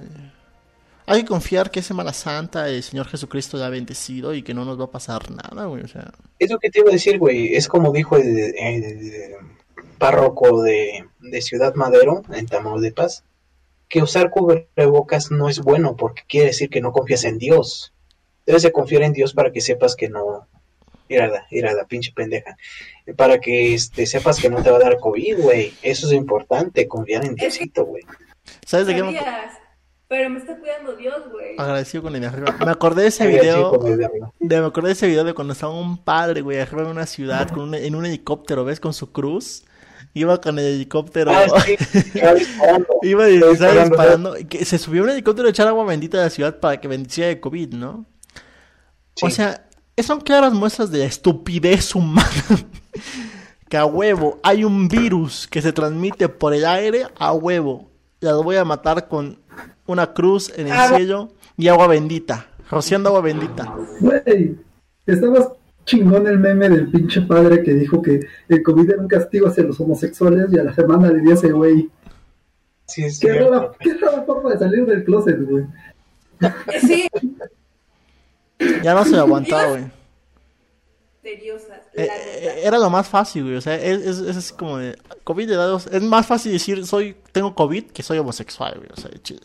Hay 1.11 1.23
que 1.23 1.27
confiar 1.27 1.71
que 1.71 1.81
ese 1.81 1.93
mala 1.93 2.13
santa, 2.13 2.69
el 2.69 2.83
Señor 2.83 3.07
Jesucristo 3.07 3.57
ya 3.57 3.65
ha 3.65 3.69
bendecido 3.69 4.33
y 4.33 4.43
que 4.43 4.53
no 4.53 4.63
nos 4.63 4.79
va 4.79 4.85
a 4.85 4.91
pasar 4.91 5.29
nada, 5.29 5.65
güey. 5.65 5.83
O 5.83 5.87
sea. 5.87 6.11
Es 6.39 6.49
lo 6.49 6.57
que 6.57 6.69
te 6.69 6.79
iba 6.79 6.89
a 6.89 6.93
decir, 6.93 7.19
güey. 7.19 7.53
Es 7.53 7.67
como 7.67 7.91
dijo 7.91 8.15
el, 8.15 9.35
párroco 9.97 10.63
de, 10.63 11.05
de, 11.19 11.41
Ciudad 11.41 11.75
Madero, 11.75 12.23
en 12.33 12.47
Tamaulipas, 12.47 13.25
que 13.89 14.01
usar 14.01 14.29
cubrebocas 14.29 15.31
no 15.31 15.49
es 15.49 15.59
bueno 15.59 15.95
porque 15.97 16.23
quiere 16.27 16.47
decir 16.47 16.69
que 16.69 16.81
no 16.81 16.93
confías 16.93 17.25
en 17.25 17.37
Dios. 17.37 17.93
Debes 18.45 18.63
de 18.63 18.71
confiar 18.71 19.03
en 19.03 19.13
Dios 19.13 19.33
para 19.33 19.51
que 19.51 19.59
sepas 19.59 19.95
que 19.95 20.07
no. 20.07 20.47
Irada, 21.09 21.45
irada, 21.51 21.85
pinche 21.87 22.13
pendeja. 22.15 22.55
Para 23.17 23.39
que 23.39 23.73
este, 23.73 24.05
sepas 24.05 24.39
que 24.39 24.49
no 24.49 24.63
te 24.63 24.71
va 24.71 24.77
a 24.77 24.81
dar 24.81 24.97
COVID, 24.97 25.39
güey. 25.39 25.73
Eso 25.81 26.07
es 26.07 26.13
importante, 26.13 26.87
confiar 26.87 27.25
en 27.25 27.35
Diosito, 27.35 27.85
güey. 27.85 28.03
¿Sabes 28.65 28.87
de 28.87 28.95
qué? 28.95 29.03
Pero 30.11 30.29
me 30.29 30.39
está 30.39 30.59
cuidando 30.59 30.93
Dios, 30.97 31.21
güey. 31.31 31.55
Agradecido 31.57 32.03
con 32.03 32.13
el 32.13 32.19
de 32.19 32.27
arriba. 32.27 32.57
Me 32.65 32.69
acordé 32.69 33.03
de 33.03 33.07
ese 33.07 33.27
video. 33.27 33.79
De, 34.41 34.59
me 34.59 34.67
acordé 34.67 34.87
de 34.87 34.93
ese 34.93 35.07
video 35.07 35.23
de 35.23 35.33
cuando 35.33 35.53
estaba 35.53 35.71
un 35.71 35.99
padre, 35.99 36.41
güey, 36.41 36.59
arriba 36.59 36.81
en 36.81 36.89
una 36.89 37.05
ciudad 37.05 37.47
con 37.47 37.73
en 37.73 37.95
un 37.95 38.05
helicóptero, 38.05 38.65
¿ves? 38.65 38.81
Con 38.81 38.93
su 38.93 39.13
cruz. 39.13 39.63
Iba 40.13 40.41
con 40.41 40.59
el 40.59 40.65
helicóptero. 40.65 41.31
Ah, 41.31 41.45
iba 43.03 43.25
disparando. 43.25 43.87
disparando. 43.87 44.35
Que 44.49 44.65
se 44.65 44.77
subió 44.79 45.03
un 45.03 45.11
helicóptero 45.11 45.47
a 45.47 45.51
echar 45.51 45.69
agua 45.69 45.85
bendita 45.85 46.17
de 46.17 46.25
la 46.25 46.29
ciudad 46.29 46.59
para 46.59 46.81
que 46.81 46.89
bendiciera 46.89 47.29
de 47.29 47.39
COVID, 47.39 47.75
¿no? 47.75 48.05
O 49.21 49.29
sea, 49.29 49.65
son 49.97 50.19
claras 50.19 50.51
muestras 50.51 50.91
de 50.91 51.05
estupidez 51.05 51.95
humana. 51.95 52.27
que 53.69 53.77
a 53.77 53.85
huevo 53.85 54.41
hay 54.43 54.65
un 54.65 54.89
virus 54.89 55.47
que 55.47 55.61
se 55.61 55.71
transmite 55.71 56.27
por 56.27 56.53
el 56.53 56.65
aire, 56.65 57.05
a 57.17 57.31
huevo. 57.31 57.90
Ya 58.21 58.31
lo 58.31 58.43
voy 58.43 58.55
a 58.55 58.63
matar 58.63 59.07
con 59.07 59.39
una 59.87 60.13
cruz 60.13 60.51
en 60.55 60.67
el 60.67 60.73
ah, 60.73 60.89
cielo 60.95 61.31
y 61.57 61.67
agua 61.67 61.87
bendita, 61.87 62.47
rociando 62.69 63.09
agua 63.09 63.21
bendita. 63.21 63.75
Güey, 63.99 64.57
estabas 65.07 65.49
chingón 65.85 66.27
el 66.27 66.37
meme 66.37 66.69
del 66.69 66.91
pinche 66.91 67.21
padre 67.21 67.63
que 67.63 67.73
dijo 67.73 68.01
que 68.01 68.19
el 68.47 68.61
COVID 68.61 68.91
era 68.91 69.01
un 69.01 69.07
castigo 69.07 69.47
hacia 69.47 69.63
los 69.63 69.79
homosexuales 69.79 70.53
y 70.53 70.59
a 70.59 70.63
la 70.63 70.73
semana 70.75 71.11
le 71.11 71.21
dio 71.21 71.33
ese 71.33 71.51
güey. 71.51 71.89
Sí, 72.85 73.03
es 73.05 73.19
qué, 73.19 73.33
rara, 73.33 73.71
qué 73.79 73.95
rara 73.95 74.21
forma 74.23 74.51
de 74.51 74.59
salir 74.59 74.85
del 74.85 75.03
closet, 75.03 75.41
güey. 75.41 75.65
Sí. 76.79 77.07
Ya 78.83 78.93
no 78.93 79.03
se 79.03 79.17
aguantaba, 79.17 79.69
güey. 79.69 79.83
Eh, 81.23 81.81
eh, 81.93 82.61
era 82.63 82.79
lo 82.79 82.89
más 82.89 83.07
fácil, 83.07 83.43
güey. 83.43 83.55
O 83.55 83.61
sea, 83.61 83.75
es, 83.75 84.01
es, 84.01 84.19
es 84.19 84.37
así 84.37 84.53
como 84.53 84.77
de 84.77 84.97
COVID 85.23 85.47
de 85.47 85.55
dados. 85.55 85.87
Es 85.87 86.01
más 86.01 86.25
fácil 86.25 86.51
decir 86.51 86.85
soy 86.85 87.15
tengo 87.31 87.53
COVID 87.53 87.91
que 87.91 88.03
soy 88.03 88.17
homosexual, 88.17 88.73
güey. 88.77 88.89
O 88.91 88.99
sea, 88.99 89.11
chido. 89.21 89.41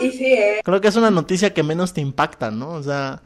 Y 0.00 0.10
sí, 0.12 0.32
eh. 0.32 0.60
Creo 0.64 0.80
que 0.80 0.88
es 0.88 0.96
una 0.96 1.10
noticia 1.10 1.52
que 1.52 1.62
menos 1.62 1.92
te 1.92 2.00
impacta, 2.00 2.50
¿no? 2.50 2.72
O 2.72 2.82
sea, 2.82 3.22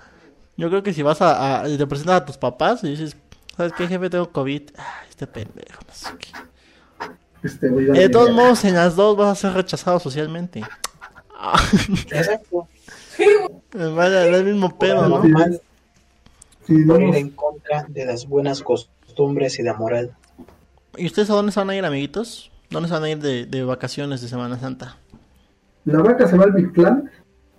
yo 0.56 0.68
creo 0.70 0.82
que 0.82 0.94
si 0.94 1.02
vas 1.02 1.20
a, 1.20 1.60
a 1.60 1.64
te 1.64 1.86
presentas 1.86 2.22
a 2.22 2.24
tus 2.24 2.38
papás 2.38 2.82
y 2.84 2.90
dices, 2.90 3.16
¿sabes 3.56 3.72
qué, 3.76 3.86
jefe? 3.86 4.08
Tengo 4.08 4.30
COVID. 4.30 4.62
este 5.08 5.26
pendejo, 5.26 5.82
no 5.86 5.94
sé 5.94 6.08
qué. 6.18 6.28
Este, 7.42 7.68
de 7.68 8.08
todos 8.08 8.30
modos, 8.30 8.64
en 8.64 8.74
las 8.74 8.96
dos 8.96 9.16
vas 9.18 9.28
a 9.28 9.40
ser 9.40 9.52
rechazado 9.52 10.00
socialmente. 10.00 10.62
Exacto. 12.10 12.68
Vaya, 13.72 14.26
es 14.26 14.34
el 14.34 14.44
mismo 14.44 14.78
pedo, 14.78 15.08
¿no? 15.08 15.22
Sí, 16.66 16.84
por 16.84 17.02
ir 17.02 17.14
en 17.14 17.30
contra 17.30 17.84
de 17.88 18.06
las 18.06 18.26
buenas 18.26 18.62
costumbres 18.62 19.58
y 19.58 19.62
la 19.62 19.74
moral. 19.74 20.14
¿Y 20.96 21.06
ustedes 21.06 21.30
a 21.30 21.34
dónde 21.34 21.52
se 21.52 21.60
van 21.60 21.70
a 21.70 21.76
ir, 21.76 21.84
amiguitos? 21.84 22.50
¿Dónde 22.70 22.88
se 22.88 22.94
van 22.94 23.04
a 23.04 23.10
ir 23.10 23.18
de, 23.18 23.46
de 23.46 23.64
vacaciones 23.64 24.22
de 24.22 24.28
Semana 24.28 24.58
Santa? 24.58 24.96
La 25.84 26.00
vaca 26.00 26.26
se 26.26 26.36
va 26.36 26.44
al 26.44 26.52
Big 26.52 26.72
Plan. 26.72 27.10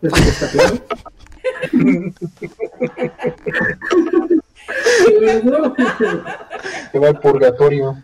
Eso 0.01 0.15
está 0.15 0.49
claro. 0.49 0.81
se 6.91 6.99
va 6.99 7.07
al 7.07 7.19
purgatorio. 7.19 8.03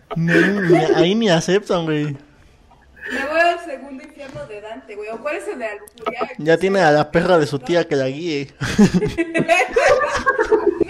ahí 0.96 1.16
ni 1.16 1.30
aceptan, 1.30 1.86
güey. 1.86 2.06
Me 2.06 3.26
voy 3.30 3.40
al 3.40 3.60
segundo 3.60 4.04
infierno 4.04 4.46
de 4.48 4.62
Dante, 4.62 4.96
güey. 4.96 5.10
¿O 5.10 5.18
cuál 5.18 5.38
es 5.38 5.48
el 5.48 5.60
de 5.60 5.66
Alburia? 5.66 6.30
Ya 6.38 6.58
tiene 6.58 6.82
a 6.82 6.92
la 6.92 7.12
perra 7.12 7.40
de 7.40 7.48
su 7.48 7.60
tía 7.60 7.88
que 7.88 7.96
la 7.96 8.08
guíe. 8.08 8.50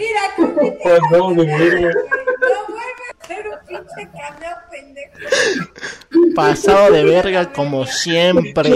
Mira, 0.02 0.22
cómo 0.36 0.56
pues 0.56 1.00
no, 1.12 1.30
no 1.30 1.36
vuelve 1.36 1.94
a 3.12 3.28
ser 3.28 3.48
un 3.48 3.60
pinche 3.68 4.10
cameo 4.12 4.58
pendejo. 4.72 6.34
Pasado 6.36 6.92
de 6.92 7.04
verga 7.04 7.54
como 7.54 7.86
siempre. 7.86 8.72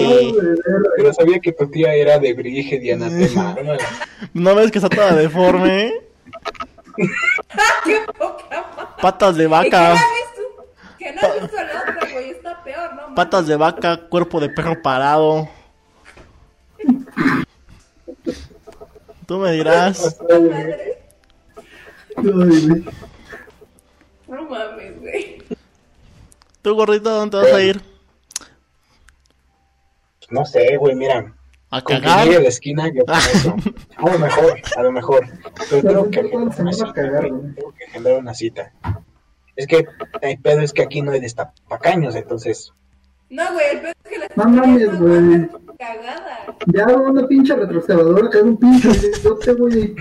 Pero 0.98 1.14
sabía 1.14 1.40
que 1.40 1.52
tu 1.52 1.68
tía 1.72 1.96
era 1.96 2.20
de 2.20 2.34
Brige 2.34 2.80
y 2.82 2.92
anatema. 2.92 3.56
¿No 4.34 4.54
ves 4.54 4.72
que 4.72 4.78
está 4.78 4.90
toda 4.90 5.16
deforme? 5.16 5.94
¡Qué 7.86 8.02
poca 8.18 8.96
Patas 9.02 9.36
de 9.36 9.48
vaca. 9.48 9.96
Que 11.00 11.12
no 11.12 11.22
has 11.22 11.42
visto 11.42 11.58
el 11.58 11.70
otro, 11.70 12.14
güey. 12.14 12.30
Está 12.30 12.64
peor, 12.64 12.94
¿no? 12.94 13.16
Patas 13.16 13.48
de 13.48 13.56
vaca, 13.56 13.98
cuerpo 14.10 14.40
de 14.40 14.50
perro 14.50 14.80
parado. 14.84 15.50
Tú 19.26 19.40
me 19.40 19.52
dirás. 19.54 20.18
No 24.28 24.44
mames, 24.50 25.00
güey. 25.00 25.44
¿Tú, 26.62 26.76
gordito, 26.76 27.10
dónde 27.12 27.38
vas 27.38 27.54
a 27.54 27.62
ir? 27.62 27.82
No 30.30 30.46
sé, 30.46 30.78
güey, 30.78 30.96
mira. 30.96 31.34
¿A 31.70 31.84
cagar? 31.84 32.28
a 32.28 32.40
la 32.40 32.48
esquina, 32.48 32.92
yo 32.94 33.04
eso. 33.08 33.56
A 33.98 34.10
lo 34.10 34.20
mejor, 34.20 34.62
a 34.78 34.84
lo 34.84 34.92
mejor. 34.92 35.28
Pero 35.70 35.82
tengo 35.82 36.10
que 36.10 36.20
agendar 37.90 38.18
una 38.20 38.34
cita. 38.34 38.72
Es 39.56 39.68
que 39.68 39.86
el 40.22 40.40
pedo 40.40 40.62
es 40.62 40.74
que 40.74 40.84
aquí 40.84 41.02
no 41.02 41.12
hay 41.12 41.20
destapacaños, 41.20 42.16
entonces 42.16 42.74
no, 43.30 43.54
güey, 43.54 43.66
el 43.72 43.82
pedo 43.82 43.94
es 44.04 44.12
que 44.12 44.18
la 44.20 44.28
No 44.36 44.50
mames, 44.50 45.00
güey. 45.00 45.50
Cagada. 45.78 46.46
Ya 46.74 46.88
una 46.88 47.28
pinche 47.28 47.56
retroexcavadora 47.56 48.30
que 48.30 48.42
un 48.42 48.58
pinche 48.58 48.90
yo 49.24 49.38
te 49.38 49.54
voy 49.54 49.96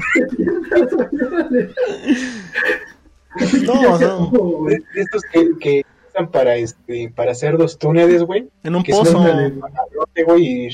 No, 3.64 3.98
no. 3.98 4.68
Estos 4.94 5.22
que, 5.32 5.50
que 5.58 5.84
usan 6.10 6.30
para 6.30 6.56
este 6.56 7.12
para 7.14 7.32
hacer 7.32 7.56
dos 7.56 7.78
túneles, 7.78 8.22
güey. 8.22 8.48
En 8.62 8.76
un 8.76 8.84
pozo. 8.84 9.18
güey, 10.26 10.70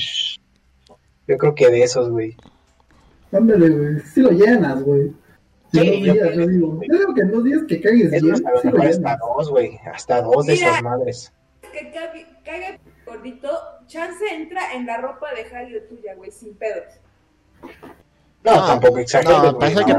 yo 1.27 1.37
creo 1.37 1.55
que 1.55 1.69
de 1.69 1.83
esos, 1.83 2.09
güey. 2.09 2.35
Ándale, 3.31 3.69
güey. 3.69 3.99
Si 4.01 4.21
lo 4.21 4.31
llenas, 4.31 4.83
güey. 4.83 5.13
Sí, 5.71 6.03
yo, 6.03 6.13
días, 6.13 6.35
yo, 6.35 6.47
digo. 6.47 6.81
Yo 6.81 6.99
digo 6.99 7.13
que 7.13 7.21
en 7.21 7.31
dos 7.31 7.43
días 7.45 7.61
que 7.67 7.79
caigas 7.79 8.21
bien. 8.21 8.33
hasta 8.33 9.17
dos, 9.17 9.49
güey. 9.49 9.79
Hasta 9.91 10.21
dos 10.21 10.45
de 10.45 10.53
esas 10.53 10.83
madres. 10.83 11.33
Que 11.61 11.91
caiga 12.43 12.77
gordito, 13.05 13.49
chance 13.91 14.23
entra 14.33 14.73
en 14.73 14.85
la 14.85 14.97
ropa 14.97 15.33
de 15.33 15.45
Jalio 15.45 15.83
tuya, 15.83 16.15
güey, 16.15 16.31
sin 16.31 16.55
pedos. 16.55 16.85
No, 18.43 18.65
tampoco 18.65 18.97
exageres. 18.99 19.43
No, 19.43 19.59
para, 19.59 19.71
eso 19.71 19.79
hay 19.79 19.85
que 19.85 19.95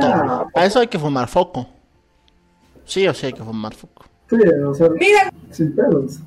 para 0.52 0.66
eso 0.66 0.80
hay 0.80 0.86
que 0.88 0.98
fumar 0.98 1.28
foco. 1.28 1.68
Sí 2.84 3.06
o 3.06 3.14
sí 3.14 3.26
hay 3.26 3.32
que 3.32 3.44
fumar 3.44 3.74
foco. 3.74 4.04
Sí, 4.28 4.36
o 4.36 4.74
sea, 4.74 4.88
Mira. 4.88 5.32
sin 5.50 5.74
pedos. 5.76 6.18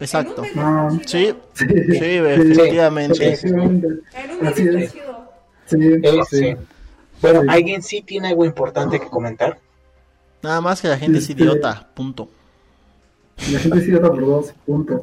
Exacto. 0.00 0.42
Ah, 0.56 0.90
sí, 1.06 1.32
sí, 1.54 1.66
sí, 1.66 2.04
efectivamente. 2.04 3.38
En 3.44 3.54
un 3.54 4.46
Así 4.46 4.88
Sí, 5.66 5.78
eh, 5.80 6.20
sí. 6.28 6.56
Bueno, 7.20 7.42
¿alguien 7.48 7.82
sí 7.82 8.02
tiene 8.02 8.28
algo 8.28 8.44
importante 8.44 8.98
que 8.98 9.06
comentar? 9.06 9.58
Nada 10.42 10.60
más 10.60 10.82
que 10.82 10.88
la 10.88 10.98
gente 10.98 11.18
es 11.18 11.30
idiota, 11.30 11.88
punto. 11.94 12.28
La 13.50 13.58
gente 13.58 13.80
sigue 13.80 13.98
por 13.98 14.20
dos, 14.24 14.54
punto. 14.66 15.00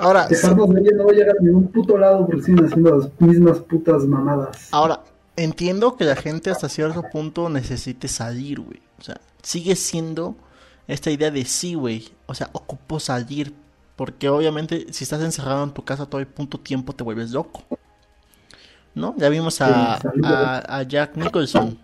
Ahora, 0.00 0.26
Dejarnos 0.28 0.70
de 0.70 0.80
ella 0.80 0.90
no 0.96 1.04
va 1.06 1.10
a 1.10 1.14
llegar 1.14 1.36
a 1.38 1.42
ningún 1.42 1.68
puto 1.68 1.98
lado 1.98 2.26
porque 2.26 2.42
siguen 2.42 2.66
haciendo 2.66 2.96
las 2.96 3.20
mismas 3.20 3.58
putas 3.58 4.04
mamadas. 4.04 4.68
Ahora, 4.70 5.00
entiendo 5.36 5.96
que 5.96 6.04
la 6.04 6.16
gente 6.16 6.50
hasta 6.50 6.68
cierto 6.68 7.02
punto 7.10 7.48
necesite 7.48 8.08
salir, 8.08 8.60
güey. 8.60 8.80
O 8.98 9.02
sea, 9.02 9.20
sigue 9.42 9.74
siendo 9.74 10.36
esta 10.86 11.10
idea 11.10 11.30
de 11.30 11.44
sí, 11.44 11.74
güey. 11.74 12.08
O 12.26 12.34
sea, 12.34 12.50
ocupo 12.52 13.00
salir. 13.00 13.54
Porque 13.96 14.28
obviamente 14.28 14.86
si 14.92 15.04
estás 15.04 15.20
encerrado 15.22 15.62
en 15.64 15.72
tu 15.72 15.84
casa 15.84 16.06
todo 16.06 16.20
el 16.20 16.26
punto 16.26 16.58
tiempo 16.58 16.94
te 16.94 17.04
vuelves 17.04 17.32
loco. 17.32 17.62
¿No? 18.94 19.14
Ya 19.16 19.28
vimos 19.28 19.60
a, 19.60 19.98
a, 20.24 20.78
a 20.78 20.82
Jack 20.82 21.16
Nicholson 21.16 21.78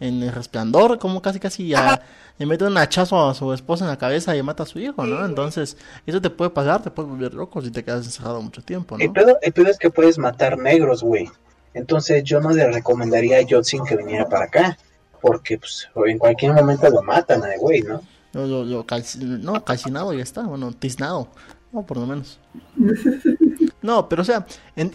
en 0.00 0.22
El 0.22 0.32
Resplandor, 0.32 0.98
como 0.98 1.22
casi 1.22 1.40
casi 1.40 1.68
ya 1.68 2.00
le 2.38 2.46
mete 2.46 2.64
un 2.64 2.76
hachazo 2.76 3.28
a 3.28 3.34
su 3.34 3.52
esposa 3.52 3.84
en 3.84 3.90
la 3.90 3.98
cabeza 3.98 4.36
y 4.36 4.42
mata 4.42 4.62
a 4.62 4.66
su 4.66 4.78
hijo, 4.78 5.04
¿no? 5.04 5.24
Entonces, 5.24 5.76
eso 6.06 6.20
te 6.20 6.30
puede 6.30 6.50
pasar, 6.50 6.82
te 6.82 6.90
puede 6.90 7.08
volver 7.08 7.34
loco 7.34 7.60
si 7.60 7.70
te 7.70 7.82
quedas 7.82 8.06
encerrado 8.06 8.40
mucho 8.40 8.62
tiempo, 8.62 8.96
¿no? 8.96 9.04
El 9.04 9.12
pedo, 9.12 9.38
el 9.42 9.52
pedo 9.52 9.68
es 9.68 9.78
que 9.78 9.90
puedes 9.90 10.18
matar 10.18 10.56
negros, 10.58 11.02
güey. 11.02 11.28
Entonces, 11.74 12.22
yo 12.24 12.40
no 12.40 12.50
le 12.50 12.70
recomendaría 12.70 13.38
a 13.38 13.46
Jotsin 13.48 13.84
que 13.84 13.96
viniera 13.96 14.28
para 14.28 14.44
acá, 14.44 14.78
porque 15.20 15.58
pues, 15.58 15.88
en 16.06 16.18
cualquier 16.18 16.52
momento 16.52 16.88
lo 16.90 17.02
matan 17.02 17.42
a 17.42 17.56
güey, 17.58 17.82
¿no? 17.82 18.02
Lo, 18.32 18.64
no, 18.64 19.64
calcinado 19.64 20.12
ya 20.12 20.22
está, 20.22 20.42
bueno, 20.42 20.72
tiznado, 20.72 21.28
no, 21.72 21.82
por 21.82 21.96
lo 21.96 22.06
menos. 22.06 22.38
No, 23.80 24.08
pero 24.08 24.22
o 24.22 24.24
sea, 24.24 24.44
e, 24.74 24.90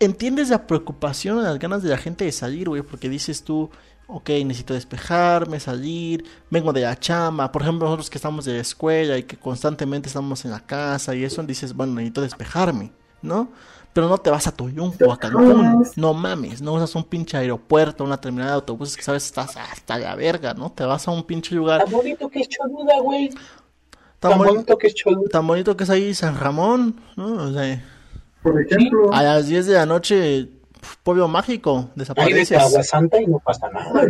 entiendes 0.00 0.50
la 0.50 0.66
preocupación, 0.66 1.42
las 1.42 1.58
ganas 1.58 1.82
de 1.82 1.90
la 1.90 1.98
gente 1.98 2.24
de 2.24 2.32
salir, 2.32 2.68
güey, 2.68 2.82
porque 2.82 3.08
dices 3.08 3.42
tú, 3.42 3.70
ok, 4.08 4.30
necesito 4.44 4.74
despejarme, 4.74 5.60
salir, 5.60 6.24
vengo 6.50 6.72
de 6.72 6.80
la 6.80 6.98
chama, 6.98 7.52
por 7.52 7.62
ejemplo, 7.62 7.86
nosotros 7.86 8.10
que 8.10 8.18
estamos 8.18 8.44
de 8.46 8.54
la 8.54 8.60
escuela 8.60 9.18
y 9.18 9.22
que 9.22 9.36
constantemente 9.36 10.08
estamos 10.08 10.44
en 10.44 10.50
la 10.50 10.60
casa 10.60 11.14
y 11.14 11.24
eso, 11.24 11.42
dices, 11.42 11.74
bueno, 11.74 11.94
necesito 11.94 12.22
despejarme, 12.22 12.90
¿no? 13.22 13.50
Pero 13.92 14.08
no 14.08 14.18
te 14.18 14.30
vas 14.30 14.46
a 14.46 14.52
Tuyum 14.52 14.92
o 15.06 15.12
a 15.12 15.18
Cancún, 15.18 15.84
no 15.96 16.14
mames, 16.14 16.62
no 16.62 16.74
usas 16.74 16.94
un 16.94 17.04
pinche 17.04 17.36
aeropuerto, 17.36 18.04
una 18.04 18.20
terminal 18.20 18.48
de 18.48 18.54
autobuses 18.54 18.96
que 18.96 19.02
sabes 19.02 19.26
estás 19.26 19.56
hasta 19.56 19.98
la 19.98 20.14
verga, 20.14 20.54
¿no? 20.54 20.70
Te 20.72 20.84
vas 20.84 21.06
a 21.06 21.10
un 21.10 21.24
pinche 21.24 21.54
lugar. 21.54 21.84
Tan 21.84 21.92
bonito 21.92 22.28
que 22.28 22.40
es 22.40 22.48
Choluda, 22.48 23.00
güey. 23.00 23.30
Tan, 24.20 24.38
bonito 24.38 24.78
que 24.78 24.86
es 24.86 24.94
Choluda. 24.94 25.28
Tan 25.30 25.46
bonito 25.46 25.76
que 25.76 25.84
es 25.84 25.90
ahí 25.90 26.14
San 26.14 26.38
Ramón, 26.38 27.00
¿no? 27.16 27.44
O 27.44 27.52
sea, 27.52 27.82
por 28.50 28.62
ejemplo, 28.62 29.12
a 29.12 29.22
las 29.22 29.48
10 29.48 29.66
de 29.66 29.74
la 29.74 29.86
noche 29.86 30.48
Pueblo 31.02 31.28
mágico, 31.28 31.90
desapareces. 31.94 32.58
agua 32.58 32.82
santa 32.82 33.20
y 33.20 33.26
no 33.26 33.38
pasa 33.38 33.68
nada, 33.70 34.02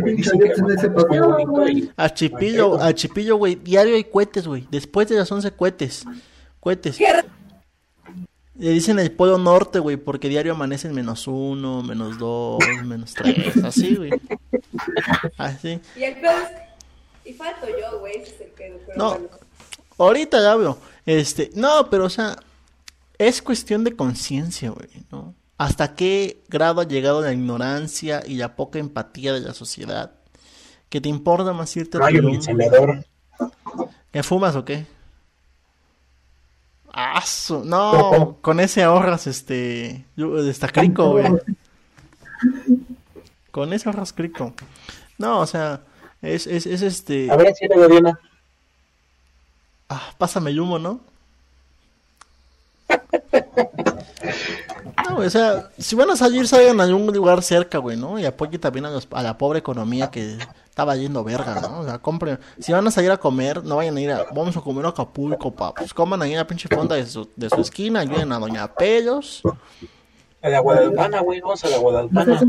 A 1.97 2.13
Chipillo, 2.13 2.81
a 2.81 2.93
Chipillo, 2.93 3.37
güey, 3.37 3.55
diario 3.55 3.95
hay 3.95 4.03
cohetes, 4.03 4.47
güey. 4.47 4.67
Después 4.69 5.07
de 5.09 5.15
las 5.15 5.31
11 5.31 5.51
cohetes. 5.51 6.05
Cohetes. 6.59 6.99
Le 8.55 8.71
dicen 8.71 8.99
el 8.99 9.11
Polo 9.11 9.37
Norte, 9.37 9.79
güey, 9.79 9.95
porque 9.95 10.27
diario 10.27 10.51
amanecen 10.51 10.93
menos 10.93 11.27
uno, 11.27 11.81
menos 11.81 12.17
dos, 12.19 12.59
menos 12.85 13.13
tres, 13.13 13.55
así, 13.63 13.95
güey. 13.95 14.11
Así. 15.37 15.79
Y 15.95 16.03
el 16.03 16.15
pedo 16.15 16.31
es... 16.31 16.49
Y 17.23 17.33
falto 17.33 17.67
yo, 17.67 17.99
güey, 17.99 18.17
ese 18.17 18.35
es 18.35 18.41
el 18.41 18.47
pedo. 18.49 18.77
Pero 18.85 18.97
no, 18.97 19.19
ahorita 19.97 20.41
ya 20.41 20.55
veo. 20.55 20.77
Este, 21.05 21.51
no, 21.53 21.89
pero 21.89 22.05
o 22.05 22.09
sea, 22.09 22.35
es 23.19 23.41
cuestión 23.41 23.83
de 23.83 23.95
conciencia, 23.95 24.71
güey, 24.71 24.89
¿no? 25.11 25.35
¿Hasta 25.57 25.93
qué 25.93 26.41
grado 26.47 26.79
ha 26.79 26.87
llegado 26.87 27.21
la 27.21 27.33
ignorancia 27.33 28.23
y 28.25 28.35
la 28.35 28.55
poca 28.55 28.79
empatía 28.79 29.33
de 29.33 29.41
la 29.41 29.53
sociedad? 29.53 30.13
¿Que 30.87 31.01
te 31.01 31.09
importa 31.09 31.51
más 31.51 31.75
irte 31.75 31.97
a 31.97 32.09
no, 32.09 32.29
encendedor. 32.29 33.05
¿Que 34.11 34.23
fumas 34.23 34.55
o 34.55 34.63
qué? 34.63 34.87
Ah, 36.93 37.23
no, 37.65 38.37
con 38.41 38.61
ese 38.61 38.83
ahorras 38.83 39.27
este. 39.27 40.05
Está 40.47 40.69
crico, 40.69 41.11
güey. 41.11 41.25
Con 43.51 43.73
ese 43.73 43.89
ahorras 43.89 44.13
crico. 44.13 44.53
No, 45.17 45.41
o 45.41 45.45
sea, 45.45 45.81
es, 46.21 46.47
es, 46.47 46.65
es 46.65 46.81
este. 46.81 47.29
A 47.29 47.35
ver 47.35 47.53
si 47.53 47.67
le 47.67 47.87
viene. 47.87 48.13
Ah, 49.89 50.13
pásame 50.17 50.51
el 50.51 50.61
humo, 50.61 50.79
¿no? 50.79 51.01
O 55.25 55.29
sea, 55.29 55.69
si 55.77 55.95
van 55.95 56.09
a 56.09 56.15
salir, 56.15 56.47
salgan 56.47 56.79
a 56.79 56.83
algún 56.83 57.07
lugar 57.13 57.41
cerca, 57.41 57.77
güey, 57.77 57.97
¿no? 57.97 58.19
Y 58.19 58.25
apoyen 58.25 58.59
también 58.59 58.85
a, 58.85 58.99
a, 59.11 59.23
la 59.23 59.37
pobre 59.37 59.59
economía 59.59 60.09
que 60.11 60.37
estaba 60.69 60.95
yendo 60.95 61.23
verga, 61.23 61.59
¿no? 61.61 61.79
O 61.79 61.85
sea, 61.85 61.99
compren. 61.99 62.39
Si 62.59 62.71
van 62.71 62.87
a 62.87 62.91
salir 62.91 63.11
a 63.11 63.17
comer, 63.17 63.63
no 63.63 63.77
vayan 63.77 63.97
a 63.97 64.01
ir 64.01 64.11
a. 64.11 64.25
Vamos 64.33 64.55
a 64.55 64.61
comer 64.61 64.85
a 64.85 64.89
Acapulco, 64.89 65.51
pa. 65.51 65.73
Pues 65.73 65.93
coman 65.93 66.21
ahí 66.21 66.31
en 66.31 66.37
la 66.37 66.47
pinche 66.47 66.69
fonda 66.69 66.95
de 66.95 67.05
su, 67.05 67.29
de 67.35 67.49
su 67.49 67.61
esquina, 67.61 68.01
ayuden 68.01 68.31
a 68.31 68.39
Doña 68.39 68.73
Pellos. 68.73 69.41
A 70.41 70.49
la 70.49 70.59
Guadalupana, 70.59 71.19
güey, 71.21 71.41
vamos 71.41 71.63
a 71.65 71.69
la 71.69 71.77
Guadalupana. 71.77 72.39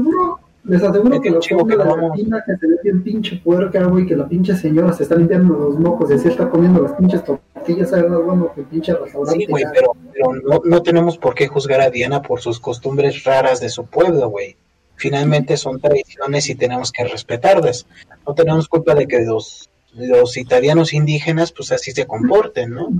Les 0.64 0.82
aseguro 0.82 1.20
que, 1.20 1.30
los 1.30 1.46
que 1.46 1.54
de 1.54 1.76
la 1.76 2.06
esquina 2.06 2.44
que 2.44 2.56
se 2.56 2.66
ve 2.66 2.76
bien 2.82 3.02
pinche 3.02 3.36
puerca, 3.42 3.82
güey, 3.84 4.06
que 4.06 4.14
la 4.14 4.28
pinche 4.28 4.54
señora 4.54 4.92
se 4.92 5.04
está 5.04 5.16
limpiando 5.16 5.54
los 5.54 5.78
mocos 5.78 6.10
y 6.10 6.14
así 6.14 6.28
está 6.28 6.50
comiendo 6.50 6.82
las 6.82 6.92
pinches 6.92 7.24
tortillas, 7.24 7.90
¿sabes? 7.90 8.10
Bueno, 8.10 8.52
que 8.54 8.62
pinche 8.62 8.94
restaurante. 8.94 9.40
Sí, 9.40 9.46
güey, 9.50 9.64
pero, 9.72 9.92
pero 10.12 10.34
no, 10.34 10.60
no, 10.64 10.82
tenemos 10.82 11.16
por 11.16 11.34
qué 11.34 11.48
juzgar 11.48 11.80
a 11.80 11.90
Diana 11.90 12.20
por 12.20 12.40
sus 12.40 12.60
costumbres 12.60 13.24
raras 13.24 13.60
de 13.60 13.70
su 13.70 13.86
pueblo, 13.86 14.28
güey. 14.28 14.56
Finalmente 14.96 15.56
son 15.56 15.80
tradiciones 15.80 16.50
y 16.50 16.54
tenemos 16.54 16.92
que 16.92 17.04
respetarlas. 17.04 17.86
No 18.26 18.34
tenemos 18.34 18.68
culpa 18.68 18.94
de 18.94 19.08
que 19.08 19.24
los, 19.24 19.70
los 19.94 20.36
italianos 20.36 20.92
indígenas, 20.92 21.52
pues 21.52 21.72
así 21.72 21.92
se 21.92 22.06
comporten, 22.06 22.70
¿no? 22.70 22.90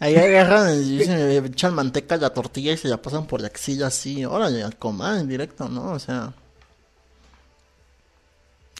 Ahí 0.00 0.16
agarran 0.16 0.82
y 0.82 1.02
echan 1.02 1.74
manteca 1.74 2.14
a 2.14 2.18
la 2.18 2.30
tortilla 2.30 2.72
y 2.72 2.78
se 2.78 2.88
la 2.88 3.00
pasan 3.00 3.26
por 3.26 3.42
la 3.42 3.48
axilla 3.48 3.88
así. 3.88 4.24
Órale, 4.24 4.62
al 4.62 4.76
comal 4.76 5.20
en 5.20 5.28
directo, 5.28 5.68
¿no? 5.68 5.92
O 5.92 5.98
sea. 5.98 6.32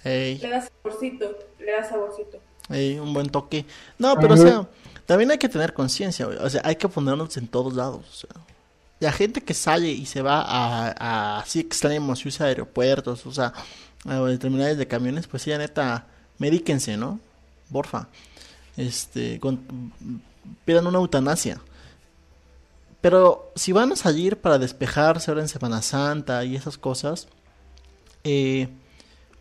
Le 0.03 0.39
da 0.39 0.63
saborcito, 0.63 1.39
le 1.59 1.73
da 1.73 1.85
saborcito. 1.85 2.39
Ey, 2.71 2.99
un 2.99 3.13
buen 3.13 3.29
toque. 3.29 3.67
No, 3.99 4.17
pero 4.19 4.33
o 4.33 4.37
sea, 4.39 4.67
también 5.05 5.31
hay 5.31 5.37
que 5.37 5.51
tener 5.51 5.75
conciencia, 5.75 6.27
O 6.27 6.49
sea, 6.49 6.63
hay 6.65 6.77
que 6.77 6.89
ponernos 6.89 7.37
en 7.37 7.49
todos 7.49 7.75
lados. 7.75 8.07
O 8.09 8.15
sea, 8.15 8.43
la 8.99 9.13
gente 9.13 9.43
que 9.43 9.53
sale 9.53 9.89
y 9.89 10.07
se 10.07 10.23
va 10.23 10.41
a, 10.41 10.95
a 10.99 11.41
así 11.41 11.61
extremos, 11.61 12.25
usa 12.25 12.47
aeropuertos, 12.47 13.27
o 13.27 13.33
sea, 13.33 13.53
a 14.07 14.39
terminales 14.39 14.79
de 14.79 14.87
camiones, 14.87 15.27
pues 15.27 15.43
sí, 15.43 15.51
neta, 15.51 16.07
medíquense, 16.39 16.97
¿no? 16.97 17.21
Porfa. 17.71 18.09
Este, 18.79 19.39
con, 19.39 19.61
pidan 20.65 20.87
una 20.87 20.99
eutanasia. 20.99 21.61
Pero 23.01 23.51
si 23.55 23.73
van 23.73 23.93
a 23.93 23.97
salir 23.97 24.37
para 24.37 24.59
despejarse 24.59 25.31
ahora 25.31 25.43
en 25.43 25.49
Semana 25.49 25.81
Santa 25.83 26.45
y 26.45 26.55
esas 26.55 26.77
cosas, 26.77 27.29
eh, 28.25 28.69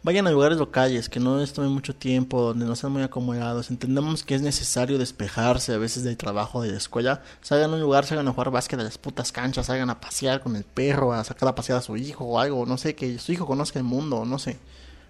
vayan 0.01 0.27
a 0.27 0.31
lugares 0.31 0.57
locales 0.57 1.09
que 1.09 1.19
no 1.19 1.37
les 1.37 1.57
mucho 1.57 1.93
tiempo, 1.93 2.41
donde 2.41 2.65
no 2.65 2.75
sean 2.75 2.93
muy 2.93 3.03
acomodados. 3.03 3.69
Entendemos 3.69 4.23
que 4.23 4.35
es 4.35 4.41
necesario 4.41 4.97
despejarse 4.97 5.73
a 5.73 5.77
veces 5.77 6.03
del 6.03 6.15
trabajo 6.15 6.61
de 6.61 6.71
la 6.71 6.77
escuela. 6.77 7.21
Salgan 7.41 7.71
a 7.71 7.73
un 7.75 7.81
lugar, 7.81 8.05
salgan 8.05 8.27
a 8.29 8.31
jugar 8.31 8.51
básquet 8.51 8.79
a 8.79 8.83
las 8.83 8.97
putas 8.97 9.33
canchas, 9.33 9.65
salgan 9.65 9.89
a 9.89 9.99
pasear 9.99 10.41
con 10.41 10.55
el 10.55 10.63
perro, 10.63 11.11
a 11.11 11.23
sacar 11.25 11.49
a 11.49 11.55
pasear 11.55 11.79
a 11.79 11.81
su 11.81 11.97
hijo 11.97 12.23
o 12.25 12.39
algo, 12.39 12.65
no 12.65 12.77
sé, 12.77 12.95
que 12.95 13.19
su 13.19 13.33
hijo 13.33 13.45
conozca 13.45 13.77
el 13.79 13.85
mundo, 13.85 14.23
no 14.23 14.39
sé, 14.39 14.57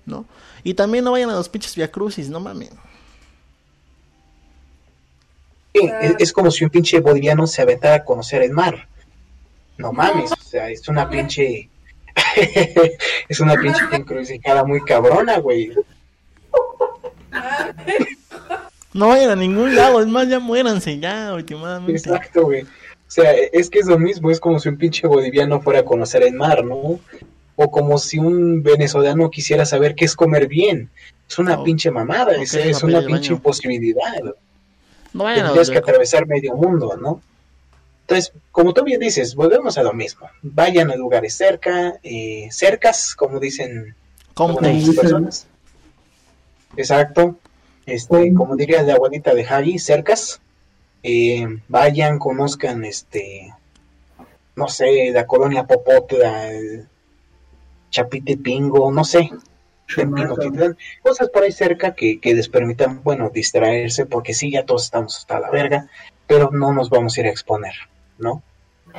¿no? 0.08 0.26
Y 0.64 0.74
también 0.74 1.04
no 1.04 1.12
vayan 1.12 1.30
a 1.30 1.36
los 1.36 1.50
pinches 1.50 1.76
Via 1.76 1.92
Crucis, 1.92 2.30
no 2.30 2.40
mames 2.40 2.72
es, 6.20 6.34
como 6.34 6.52
si 6.52 6.64
un 6.64 6.70
pinche 6.70 7.00
boliviano 7.00 7.48
se 7.48 7.62
aventara 7.62 7.96
a 7.96 8.04
conocer 8.04 8.42
el 8.42 8.52
mar. 8.52 8.88
No 9.78 9.94
mames, 9.94 10.32
o 10.32 10.42
sea, 10.42 10.70
es 10.70 10.88
una 10.88 11.10
pinche. 11.10 11.70
es 13.30 13.40
una 13.40 13.56
pinche 13.56 13.82
encrucijada 13.92 14.64
muy 14.64 14.82
cabrona, 14.82 15.40
güey. 15.40 15.72
No 18.94 19.10
vayan 19.10 19.30
a 19.30 19.36
ningún 19.36 19.76
lado, 19.76 20.02
es 20.02 20.08
más, 20.08 20.28
ya 20.28 20.40
muéranse 20.40 21.00
ya, 21.00 21.34
últimamente. 21.34 21.92
Exacto, 21.94 22.44
güey. 22.44 22.64
O 22.64 23.12
sea, 23.12 23.32
es 23.34 23.70
que 23.70 23.80
es 23.80 23.88
lo 23.88 23.98
mismo, 23.98 24.30
es 24.30 24.40
como 24.40 24.60
si 24.60 24.70
un 24.70 24.78
pinche 24.78 25.08
boliviano 25.08 25.62
fuera 25.62 25.80
a 25.80 25.86
conocer 25.86 26.24
el 26.24 26.34
mar, 26.34 26.64
¿no? 26.64 27.00
O 27.56 27.72
como 27.72 27.98
si 27.98 28.20
un 28.20 28.62
venezolano 28.62 29.30
quisiera 29.30 29.66
saber 29.66 29.96
qué 29.96 30.06
es 30.06 30.16
comer 30.16 30.48
bien. 30.48 30.90
Es 31.28 31.40
una 31.40 31.64
pinche 31.64 31.92
mamada, 31.92 32.34
es, 32.34 32.54
es 32.54 32.84
una 32.84 33.06
pinche 33.06 33.34
imposibilidad. 33.34 34.36
No 35.14 35.26
Tendrías 35.26 35.70
que 35.70 35.78
atravesar 35.78 36.28
medio 36.28 36.56
mundo, 36.56 36.98
¿no? 36.98 37.22
Entonces, 38.02 38.34
como 38.52 38.74
tú 38.74 38.84
bien 38.84 39.00
dices, 39.00 39.36
volvemos 39.36 39.78
a 39.78 39.84
lo 39.84 39.94
mismo. 39.94 40.28
Vayan 40.42 40.90
a 40.90 40.96
lugares 40.96 41.36
cerca, 41.36 42.00
eh, 42.02 42.48
cercas, 42.52 43.16
como 43.16 43.40
dicen 43.40 43.96
algunas 44.36 44.96
personas. 44.96 45.48
Exacto. 46.76 47.38
Este, 47.86 48.34
como 48.34 48.56
diría 48.56 48.82
la 48.84 48.96
abuelita 48.96 49.34
de 49.34 49.46
Javi, 49.46 49.80
cercas. 49.80 50.42
Eh, 51.04 51.46
vayan, 51.68 52.20
conozcan, 52.20 52.84
este, 52.84 53.54
no 54.56 54.68
sé, 54.68 55.12
la 55.12 55.26
colonia 55.26 55.66
Popotla, 55.66 56.52
el 56.52 56.88
Chapitepingo, 57.90 58.92
no 58.92 59.04
sé, 59.04 59.32
cosas 61.02 61.30
por 61.30 61.44
ahí 61.44 61.52
cerca 61.52 61.94
que, 61.94 62.20
que, 62.20 62.34
les 62.34 62.48
permitan, 62.48 63.02
bueno, 63.04 63.30
distraerse, 63.34 64.06
porque 64.06 64.34
sí, 64.34 64.52
ya 64.52 64.66
todos 64.66 64.86
estamos 64.86 65.18
hasta 65.18 65.40
la 65.40 65.50
verga, 65.50 65.88
pero 66.28 66.52
no 66.52 66.74
nos 66.74 66.90
vamos 66.90 67.18
a 67.18 67.22
ir 67.22 67.28
a 67.28 67.32
exponer, 67.32 67.74
¿no? 68.18 68.44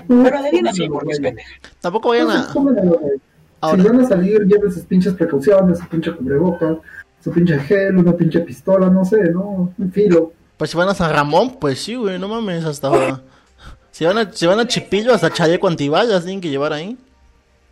Pero 0.08 0.42
de 0.42 0.50
bien 0.50 0.68
así, 0.68 0.88
porque 0.88 1.12
es 1.12 1.20
pendeja. 1.20 1.50
Tampoco 1.80 2.10
vayan 2.10 2.30
a... 2.30 2.52
Si 2.52 3.82
van 3.82 4.00
a 4.00 4.08
salir, 4.08 4.46
lleven 4.46 4.72
sus 4.72 4.84
pinches 4.84 5.14
precauciones, 5.14 5.78
su 5.78 5.86
pinche 5.86 6.14
cubreboca, 6.14 6.78
su 7.22 7.30
pinche 7.30 7.58
gel, 7.60 7.98
una 7.98 8.16
pinche 8.16 8.40
pistola, 8.40 8.88
no 8.88 9.04
sé, 9.04 9.20
¿no? 9.30 9.72
Un 9.76 9.92
filo. 9.92 10.32
Pues 10.56 10.70
si 10.70 10.76
van 10.76 10.88
a 10.88 10.94
San 10.94 11.12
Ramón, 11.12 11.56
pues 11.60 11.82
sí, 11.82 11.94
güey, 11.94 12.18
no 12.18 12.28
mames, 12.28 12.64
hasta... 12.64 13.22
si, 13.90 14.04
van 14.04 14.18
a, 14.18 14.32
si 14.32 14.46
van 14.46 14.60
a 14.60 14.66
Chipillo, 14.66 15.12
hasta 15.12 15.30
chaleco 15.30 15.68
antibalas 15.68 16.24
tienen 16.24 16.40
que 16.40 16.48
llevar 16.48 16.72
ahí. 16.72 16.96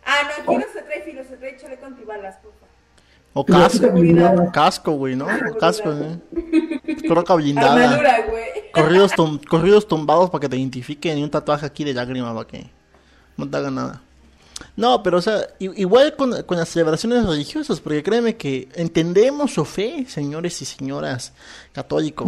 Ah, 0.05 0.21
no, 0.23 0.43
aquí 0.43 0.65
no 0.65 0.73
se 0.73 0.81
trae 0.83 1.01
filo, 1.01 1.23
se 1.23 1.37
trae 1.37 1.57
chaleco 1.57 1.85
antibalas, 1.85 2.37
o 3.33 3.45
casco, 3.45 3.87
casco, 4.51 4.91
güey, 4.93 5.15
¿no? 5.15 5.27
Casco, 5.59 5.93
güey. 5.93 6.97
Croca 7.07 7.35
blindada. 7.35 7.99
Corridos, 8.73 9.13
corridos 9.47 9.87
tumbados 9.87 10.29
para 10.29 10.41
que 10.41 10.49
te 10.49 10.57
identifiquen 10.57 11.17
y 11.17 11.23
un 11.23 11.29
tatuaje 11.29 11.65
aquí 11.65 11.83
de 11.83 11.93
lágrima 11.93 12.33
para 12.33 12.47
que 12.47 12.69
no 13.37 13.49
te 13.49 13.57
haga 13.57 13.71
nada. 13.71 14.01
No, 14.75 15.03
pero 15.03 15.17
o 15.17 15.21
sea, 15.21 15.47
igual 15.59 16.15
con, 16.15 16.31
las 16.31 16.69
celebraciones 16.69 17.25
religiosas, 17.25 17.79
porque 17.79 18.03
créeme 18.03 18.35
que 18.35 18.67
entendemos 18.75 19.53
su 19.53 19.65
fe, 19.65 20.05
señores 20.07 20.61
y 20.61 20.65
señoras 20.65 21.33
católicos. 21.71 22.27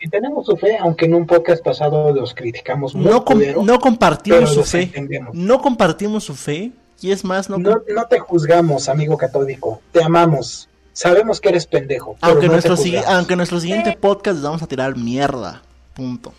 y 0.00 0.08
tenemos 0.08 0.46
su 0.46 0.56
fe, 0.56 0.76
aunque 0.78 1.06
en 1.06 1.14
un 1.14 1.26
podcast 1.26 1.62
pasado 1.62 2.12
los 2.12 2.34
criticamos 2.34 2.94
no, 2.94 3.24
no 3.62 3.78
compartimos 3.78 4.54
su 4.54 4.64
fe. 4.64 4.92
No 5.32 5.60
compartimos 5.60 6.24
su 6.24 6.34
fe. 6.34 6.72
Y 7.00 7.10
es 7.10 7.24
más, 7.24 7.48
no... 7.50 7.58
no... 7.58 7.80
te 8.08 8.18
juzgamos, 8.18 8.88
amigo 8.88 9.16
católico. 9.16 9.80
Te 9.92 10.02
amamos. 10.02 10.68
Sabemos 10.92 11.40
que 11.40 11.50
eres 11.50 11.66
pendejo. 11.66 12.16
Aunque, 12.22 12.48
nuestro, 12.48 12.76
aunque 13.06 13.36
nuestro 13.36 13.60
siguiente 13.60 13.96
podcast 14.00 14.36
les 14.36 14.42
vamos 14.42 14.62
a 14.62 14.66
tirar 14.66 14.96
mierda. 14.96 15.62
Punto. 15.94 16.32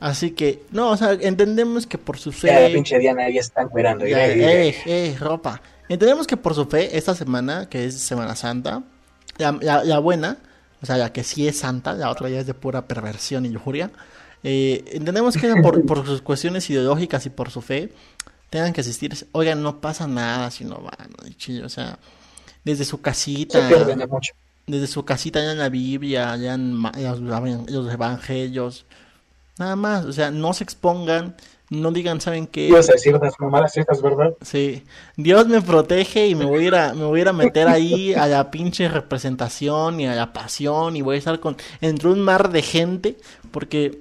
Así 0.00 0.30
que, 0.30 0.62
no, 0.70 0.90
o 0.90 0.96
sea, 0.96 1.12
entendemos 1.12 1.86
que 1.86 1.98
por 1.98 2.18
su 2.18 2.32
fe. 2.32 2.46
Ya, 2.46 2.72
pinche 2.72 2.98
Diana, 2.98 3.24
ahí 3.24 3.36
están 3.36 3.68
cuidando. 3.68 4.06
Eh, 4.06 4.74
eh, 4.86 5.16
ropa. 5.20 5.60
Entendemos 5.90 6.26
que 6.26 6.38
por 6.38 6.54
su 6.54 6.64
fe, 6.64 6.96
esta 6.96 7.14
semana, 7.14 7.68
que 7.68 7.84
es 7.84 7.98
Semana 8.00 8.34
Santa, 8.34 8.82
la, 9.36 9.98
buena, 9.98 10.38
o 10.80 10.86
sea, 10.86 10.96
la 10.96 11.12
que 11.12 11.22
sí 11.22 11.46
es 11.46 11.58
santa, 11.58 11.92
la 11.92 12.10
otra 12.10 12.30
ya 12.30 12.40
es 12.40 12.46
de 12.46 12.54
pura 12.54 12.86
perversión 12.86 13.44
y 13.44 13.50
lujuria. 13.50 13.90
Eh, 14.42 14.84
entendemos 14.92 15.36
que 15.36 15.54
por, 15.56 15.84
por, 15.86 16.06
sus 16.06 16.22
cuestiones 16.22 16.70
ideológicas 16.70 17.26
y 17.26 17.30
por 17.30 17.50
su 17.50 17.60
fe, 17.60 17.92
tengan 18.50 18.72
que 18.72 18.82
asistir. 18.82 19.26
Oigan, 19.32 19.62
no 19.62 19.80
pasa 19.80 20.06
nada 20.06 20.50
si 20.50 20.64
no 20.64 20.76
van, 20.76 21.64
o 21.64 21.68
sea, 21.68 21.98
desde 22.64 22.84
su 22.84 23.00
casita. 23.00 23.68
Desde 24.66 24.86
su 24.86 25.04
casita, 25.04 25.42
ya 25.42 25.52
en 25.52 25.58
la 25.58 25.68
Biblia, 25.68 26.36
ya 26.36 26.54
en 26.54 26.80
los 26.80 27.92
evangelios 27.92 28.84
Nada 29.60 29.76
más, 29.76 30.06
o 30.06 30.12
sea, 30.12 30.30
no 30.30 30.54
se 30.54 30.64
expongan, 30.64 31.36
no 31.68 31.92
digan, 31.92 32.18
¿saben 32.22 32.46
qué? 32.46 32.68
Ibas 32.68 32.88
a 32.88 32.92
decir 32.94 33.18
las 33.20 33.38
mamadas 33.38 33.76
estas, 33.76 34.00
¿verdad? 34.00 34.32
Sí. 34.40 34.84
Dios 35.16 35.48
me 35.48 35.60
protege 35.60 36.28
y 36.28 36.34
me 36.34 36.46
voy 36.46 36.64
a 36.64 36.66
ir 36.66 36.74
a, 36.74 36.94
me 36.94 37.04
voy 37.04 37.18
a, 37.18 37.22
ir 37.22 37.28
a 37.28 37.34
meter 37.34 37.68
ahí 37.68 38.14
a 38.14 38.26
la 38.26 38.50
pinche 38.50 38.88
representación 38.88 40.00
y 40.00 40.06
a 40.06 40.14
la 40.14 40.32
pasión 40.32 40.96
y 40.96 41.02
voy 41.02 41.16
a 41.16 41.18
estar 41.18 41.40
con 41.40 41.58
entre 41.82 42.08
un 42.08 42.22
mar 42.22 42.50
de 42.50 42.62
gente 42.62 43.18
porque 43.50 44.00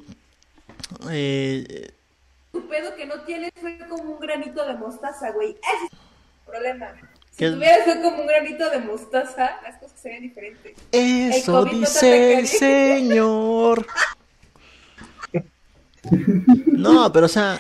eh, 1.10 1.92
pedo 2.70 2.96
que 2.96 3.06
no 3.06 3.22
tienes 3.22 3.52
fue 3.60 3.78
como 3.90 4.14
un 4.14 4.20
granito 4.20 4.66
de 4.66 4.74
mostaza, 4.76 5.32
güey. 5.32 5.52
Ese 5.52 5.86
es 5.86 5.92
el 5.92 6.00
problema. 6.46 6.94
Si 7.32 7.46
tuvieras 7.46 7.86
fue 7.86 8.02
como 8.02 8.22
un 8.22 8.28
granito 8.28 8.70
de 8.70 8.80
mostaza, 8.80 9.62
las 9.64 9.78
cosas 9.78 10.00
serían 10.00 10.24
diferentes. 10.24 10.74
Eso 10.92 11.66
dice 11.66 12.40
el 12.40 12.48
Señor. 12.48 13.86
No, 16.68 17.12
pero 17.12 17.26
o 17.26 17.30
sea, 17.30 17.60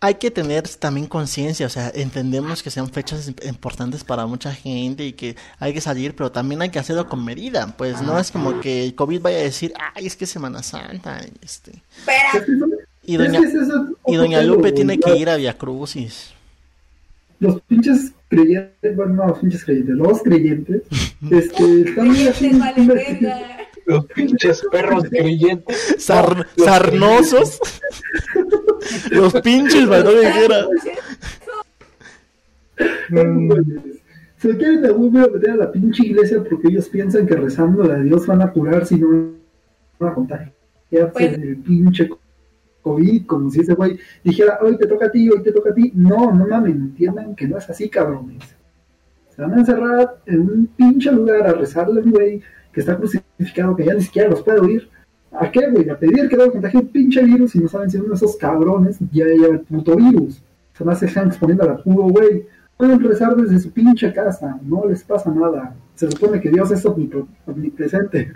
hay 0.00 0.14
que 0.14 0.30
tener 0.30 0.68
también 0.68 1.06
conciencia, 1.06 1.66
o 1.66 1.70
sea, 1.70 1.90
entendemos 1.94 2.62
que 2.62 2.70
sean 2.70 2.88
fechas 2.88 3.32
importantes 3.42 4.04
para 4.04 4.26
mucha 4.26 4.54
gente 4.54 5.04
y 5.04 5.12
que 5.12 5.36
hay 5.58 5.74
que 5.74 5.80
salir, 5.80 6.14
pero 6.14 6.30
también 6.30 6.62
hay 6.62 6.70
que 6.70 6.78
hacerlo 6.78 7.08
con 7.08 7.24
medida, 7.24 7.74
pues 7.76 8.00
no 8.02 8.18
es 8.18 8.30
como 8.30 8.60
que 8.60 8.84
el 8.84 8.94
COVID 8.94 9.20
vaya 9.20 9.38
a 9.38 9.42
decir, 9.42 9.72
ay, 9.94 10.06
es 10.06 10.16
que 10.16 10.24
es 10.24 10.30
Semana 10.30 10.62
Santa, 10.62 11.20
este. 11.42 11.72
Y 13.08 13.16
doña, 13.16 13.40
y 14.06 14.16
doña 14.16 14.42
Lupe 14.42 14.70
tiene 14.70 15.00
que 15.00 15.16
ir 15.16 15.30
a 15.30 15.36
Via 15.36 15.56
Crucis. 15.56 16.34
Los 17.40 17.58
pinches 17.62 18.12
creyentes, 18.28 18.96
bueno, 18.96 19.14
no, 19.14 19.28
los 19.28 19.38
pinches 19.38 19.64
creyentes, 19.64 19.96
los 19.96 20.22
creyentes, 20.22 20.82
este, 21.30 21.80
están 21.88 22.08
los 23.86 24.04
pinches 24.08 24.62
perros 24.70 25.04
creyentes. 25.08 25.96
sarnosos. 25.96 27.58
los 29.10 29.32
pinches 29.40 29.88
valores 29.88 30.28
Se 34.36 34.54
quieren 34.58 34.82
de 34.82 34.92
modo 34.92 35.30
meter 35.30 35.52
a 35.52 35.56
la 35.56 35.72
pinche 35.72 36.04
iglesia 36.04 36.44
porque 36.44 36.68
ellos 36.68 36.90
piensan 36.90 37.26
que 37.26 37.36
rezándole 37.36 37.94
a 37.94 38.00
Dios 38.00 38.26
van 38.26 38.42
a 38.42 38.52
curar 38.52 38.84
si 38.84 38.96
no 38.96 39.30
van 39.98 40.10
a 40.10 40.14
contagiarse 40.14 40.52
pues, 40.90 41.32
el 41.32 41.56
pinche 41.56 42.10
COVID, 42.82 43.26
como 43.26 43.50
si 43.50 43.60
ese 43.60 43.74
güey 43.74 43.98
dijera, 44.24 44.58
hoy 44.62 44.76
te 44.76 44.86
toca 44.86 45.06
a 45.06 45.10
ti, 45.10 45.28
hoy 45.28 45.42
te 45.42 45.52
toca 45.52 45.70
a 45.70 45.74
ti. 45.74 45.92
No, 45.94 46.32
no 46.32 46.46
mames, 46.46 46.74
entiendan 46.74 47.34
que 47.34 47.46
no 47.46 47.58
es 47.58 47.68
así, 47.68 47.88
cabrones. 47.88 48.42
Se 49.34 49.42
van 49.42 49.54
a 49.54 49.58
encerrar 49.58 50.16
en 50.26 50.40
un 50.40 50.66
pinche 50.76 51.12
lugar 51.12 51.46
a 51.46 51.52
rezarle 51.52 52.00
al 52.00 52.10
güey 52.10 52.42
que 52.72 52.80
está 52.80 52.96
crucificado, 52.96 53.76
que 53.76 53.84
ya 53.84 53.94
ni 53.94 54.02
siquiera 54.02 54.28
los 54.28 54.42
puede 54.42 54.60
oír. 54.60 54.88
¿A 55.32 55.50
qué, 55.50 55.68
güey? 55.70 55.88
A 55.90 55.98
pedir 55.98 56.28
que 56.28 56.36
no 56.36 56.50
contagie 56.50 56.80
un 56.80 56.88
pinche 56.88 57.22
virus 57.22 57.54
y 57.54 57.60
no 57.60 57.68
saben 57.68 57.90
si 57.90 57.98
uno 57.98 58.08
de 58.08 58.14
esos 58.14 58.36
cabrones 58.36 58.98
ya 59.12 59.26
lleva 59.26 59.54
el 59.54 59.60
puto 59.60 59.94
virus. 59.94 60.42
Se 60.72 60.84
más 60.84 60.98
se 60.98 61.06
están 61.06 61.28
exponiendo 61.28 61.64
a 61.64 61.68
la 61.68 61.76
puro, 61.76 62.04
güey. 62.04 62.46
Pueden 62.76 63.02
rezar 63.02 63.34
desde 63.36 63.58
su 63.58 63.72
pinche 63.72 64.12
casa, 64.12 64.58
no 64.62 64.86
les 64.86 65.02
pasa 65.02 65.30
nada. 65.30 65.74
Se 65.94 66.10
supone 66.10 66.40
que 66.40 66.50
Dios 66.50 66.70
es 66.70 66.86
omnipresente. 66.86 68.32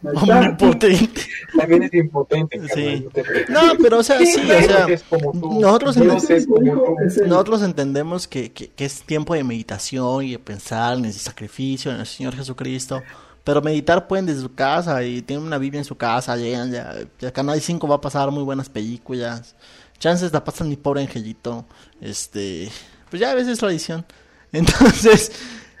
También 0.00 1.82
es 1.82 1.94
impotente. 1.94 2.60
Sí. 2.74 3.08
No, 3.48 3.60
pero 3.82 3.98
o 3.98 4.02
sea, 4.02 4.18
sí, 4.18 4.40
o 4.40 4.62
sea, 4.62 4.86
nosotros, 5.34 5.96
entendemos, 5.96 7.18
nosotros 7.26 7.62
entendemos 7.62 8.28
que, 8.28 8.52
que, 8.52 8.84
es 8.84 9.02
tiempo 9.02 9.34
de 9.34 9.42
meditación 9.42 10.24
y 10.24 10.32
de 10.32 10.38
pensar 10.38 10.98
en 10.98 11.06
el 11.06 11.12
sacrificio 11.12 11.90
en 11.90 12.00
el 12.00 12.06
Señor 12.06 12.36
Jesucristo. 12.36 13.02
Pero 13.42 13.62
meditar 13.62 14.06
pueden 14.06 14.26
desde 14.26 14.42
su 14.42 14.54
casa 14.54 15.02
y 15.02 15.22
tienen 15.22 15.44
una 15.44 15.58
Biblia 15.58 15.80
en 15.80 15.84
su 15.84 15.96
casa, 15.96 16.36
llegan 16.36 16.70
ya, 16.70 16.94
ya 17.18 17.32
Canal 17.32 17.60
5 17.60 17.88
va 17.88 17.96
a 17.96 18.00
pasar 18.00 18.30
muy 18.30 18.42
buenas 18.42 18.68
películas. 18.68 19.56
Chances 19.98 20.32
la 20.32 20.44
pasan 20.44 20.68
mi 20.68 20.76
pobre 20.76 21.00
angelito. 21.00 21.64
Este, 22.00 22.70
pues 23.10 23.20
ya 23.20 23.32
a 23.32 23.34
veces 23.34 23.54
es 23.54 23.58
tradición. 23.58 24.04
Entonces, 24.52 25.32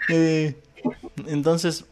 eh, 0.08 0.54
entonces 1.26 1.84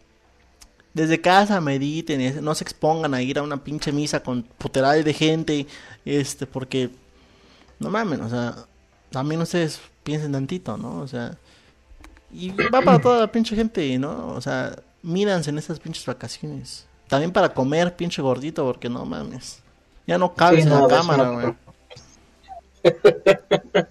desde 0.96 1.20
casa 1.20 1.60
mediten, 1.60 2.42
no 2.42 2.54
se 2.54 2.64
expongan 2.64 3.12
a 3.12 3.20
ir 3.20 3.38
a 3.38 3.42
una 3.42 3.62
pinche 3.62 3.92
misa 3.92 4.20
con 4.20 4.42
puteral 4.42 5.04
de 5.04 5.12
gente, 5.12 5.66
este, 6.06 6.46
porque 6.46 6.88
no 7.78 7.90
mamen, 7.90 8.22
o 8.22 8.30
sea, 8.30 8.54
también 9.10 9.42
ustedes 9.42 9.78
piensen 10.02 10.32
tantito, 10.32 10.78
¿no? 10.78 11.00
O 11.00 11.06
sea, 11.06 11.36
y 12.32 12.48
va 12.48 12.80
para 12.80 12.98
toda 12.98 13.20
la 13.20 13.30
pinche 13.30 13.54
gente, 13.54 13.98
¿no? 13.98 14.28
O 14.28 14.40
sea, 14.40 14.74
míranse 15.02 15.50
en 15.50 15.58
estas 15.58 15.78
pinches 15.78 16.06
vacaciones. 16.06 16.86
También 17.08 17.30
para 17.30 17.50
comer, 17.50 17.94
pinche 17.94 18.22
gordito, 18.22 18.64
porque 18.64 18.88
no 18.88 19.04
mames. 19.04 19.60
Ya 20.06 20.16
no 20.16 20.32
cabes 20.32 20.64
en 20.64 20.70
la 20.70 20.88
cámara, 20.88 21.28
güey. 21.28 21.54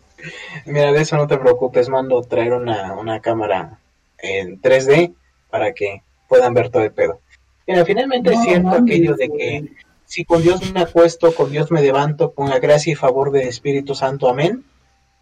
Mira, 0.65 0.91
de 0.91 1.01
eso 1.01 1.17
no 1.17 1.27
te 1.27 1.37
preocupes, 1.37 1.87
mando 1.87 2.19
traer 2.23 2.53
una, 2.53 2.93
una 2.93 3.19
cámara 3.19 3.77
en 4.17 4.59
3D 4.59 5.13
para 5.51 5.71
que 5.73 6.01
puedan 6.35 6.53
ver 6.53 6.69
todo 6.69 6.83
el 6.83 6.91
pedo. 6.91 7.21
Mira, 7.65 7.85
finalmente 7.85 8.33
es 8.33 8.41
cierto 8.43 8.69
aquello 8.69 9.15
de 9.15 9.29
que 9.29 9.71
si 10.05 10.25
con 10.25 10.43
Dios 10.43 10.71
me 10.73 10.81
acuesto, 10.81 11.33
con 11.33 11.49
Dios 11.49 11.71
me 11.71 11.81
levanto, 11.81 12.31
con 12.31 12.49
la 12.49 12.59
gracia 12.59 12.91
y 12.91 12.95
favor 12.95 13.31
del 13.31 13.47
Espíritu 13.47 13.95
Santo, 13.95 14.29
amén. 14.29 14.63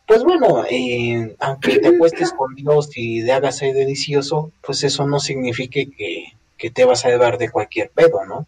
Pues 0.07 0.23
bueno, 0.23 0.65
eh, 0.69 1.35
aunque 1.39 1.79
te 1.79 1.89
acuestes 1.89 2.33
con 2.33 2.55
Dios 2.55 2.89
y 2.95 3.23
te 3.23 3.31
hagas 3.31 3.61
ahí 3.61 3.71
delicioso, 3.71 4.51
pues 4.65 4.83
eso 4.83 5.07
no 5.07 5.19
significa 5.19 5.79
que, 5.95 6.33
que 6.57 6.71
te 6.71 6.83
vas 6.83 7.05
a 7.05 7.09
llevar 7.09 7.37
de 7.37 7.49
cualquier 7.49 7.89
pedo, 7.91 8.25
¿no? 8.25 8.47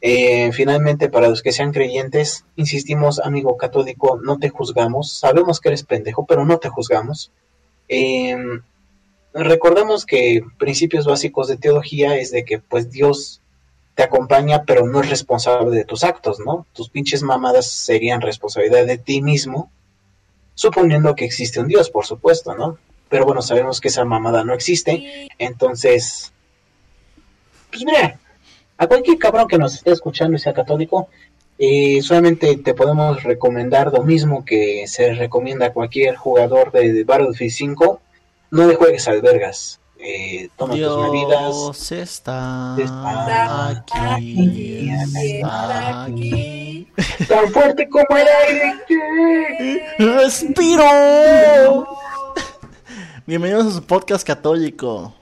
Eh, 0.00 0.52
finalmente, 0.52 1.08
para 1.08 1.28
los 1.28 1.42
que 1.42 1.52
sean 1.52 1.72
creyentes, 1.72 2.44
insistimos, 2.54 3.18
amigo 3.18 3.56
católico, 3.56 4.20
no 4.22 4.38
te 4.38 4.50
juzgamos. 4.50 5.12
Sabemos 5.12 5.60
que 5.60 5.68
eres 5.70 5.82
pendejo, 5.82 6.24
pero 6.26 6.44
no 6.44 6.58
te 6.58 6.68
juzgamos. 6.68 7.32
Eh, 7.88 8.36
recordemos 9.44 10.06
que 10.06 10.42
principios 10.58 11.06
básicos 11.06 11.48
de 11.48 11.56
teología 11.56 12.16
es 12.16 12.30
de 12.30 12.44
que 12.44 12.58
pues 12.58 12.90
Dios 12.90 13.42
te 13.94 14.02
acompaña 14.02 14.64
pero 14.64 14.86
no 14.86 15.00
es 15.00 15.10
responsable 15.10 15.76
de 15.76 15.84
tus 15.84 16.04
actos, 16.04 16.38
¿no? 16.40 16.66
Tus 16.72 16.88
pinches 16.88 17.22
mamadas 17.22 17.70
serían 17.70 18.20
responsabilidad 18.20 18.86
de 18.86 18.98
ti 18.98 19.22
mismo, 19.22 19.70
suponiendo 20.54 21.14
que 21.14 21.24
existe 21.24 21.60
un 21.60 21.68
Dios, 21.68 21.90
por 21.90 22.06
supuesto, 22.06 22.54
¿no? 22.54 22.78
Pero 23.08 23.24
bueno, 23.24 23.42
sabemos 23.42 23.80
que 23.80 23.88
esa 23.88 24.04
mamada 24.04 24.44
no 24.44 24.54
existe, 24.54 25.28
entonces, 25.38 26.32
pues 27.70 27.84
mira, 27.84 28.18
a 28.78 28.86
cualquier 28.86 29.18
cabrón 29.18 29.48
que 29.48 29.58
nos 29.58 29.74
esté 29.74 29.92
escuchando 29.92 30.36
y 30.36 30.40
sea 30.40 30.52
católico, 30.52 31.08
eh, 31.58 32.02
solamente 32.02 32.56
te 32.58 32.74
podemos 32.74 33.22
recomendar 33.22 33.92
lo 33.92 34.02
mismo 34.02 34.44
que 34.44 34.86
se 34.86 35.14
recomienda 35.14 35.66
a 35.66 35.72
cualquier 35.72 36.16
jugador 36.16 36.70
de 36.72 37.04
Battlefield 37.04 37.52
5, 37.52 38.00
no 38.56 38.66
le 38.66 38.74
juegues 38.74 39.06
albergas. 39.06 39.78
Eh, 39.98 40.48
toma 40.56 40.74
tus 40.74 41.10
medidas. 41.10 41.92
Está, 41.92 42.76
está 42.78 43.68
aquí, 43.70 44.90
está 44.90 46.04
aquí. 46.04 46.88
Tan 47.28 47.48
fuerte 47.52 47.88
como 47.88 48.06
el 48.16 48.26
aire 48.26 48.74
¡Respiro! 49.98 51.86
Bienvenidos 53.26 53.66
a 53.66 53.70
su 53.72 53.82
podcast 53.84 54.26
católico. 54.26 55.14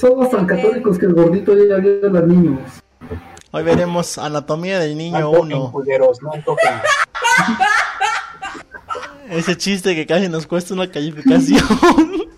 Somos 0.00 0.30
tan 0.30 0.46
católicos 0.46 0.98
que 0.98 1.06
el 1.06 1.14
gordito 1.14 1.54
ya 1.54 1.76
vio 1.76 2.06
a 2.06 2.08
los 2.08 2.26
niños. 2.26 2.60
Hoy 3.50 3.62
veremos 3.62 4.16
Anatomía 4.16 4.78
del 4.78 4.96
Niño 4.96 5.30
1. 5.30 5.72
No 5.72 5.72
Ese 9.32 9.56
chiste 9.56 9.94
que 9.94 10.06
casi 10.06 10.28
nos 10.28 10.46
cuesta 10.46 10.74
una 10.74 10.90
calificación. 10.90 11.62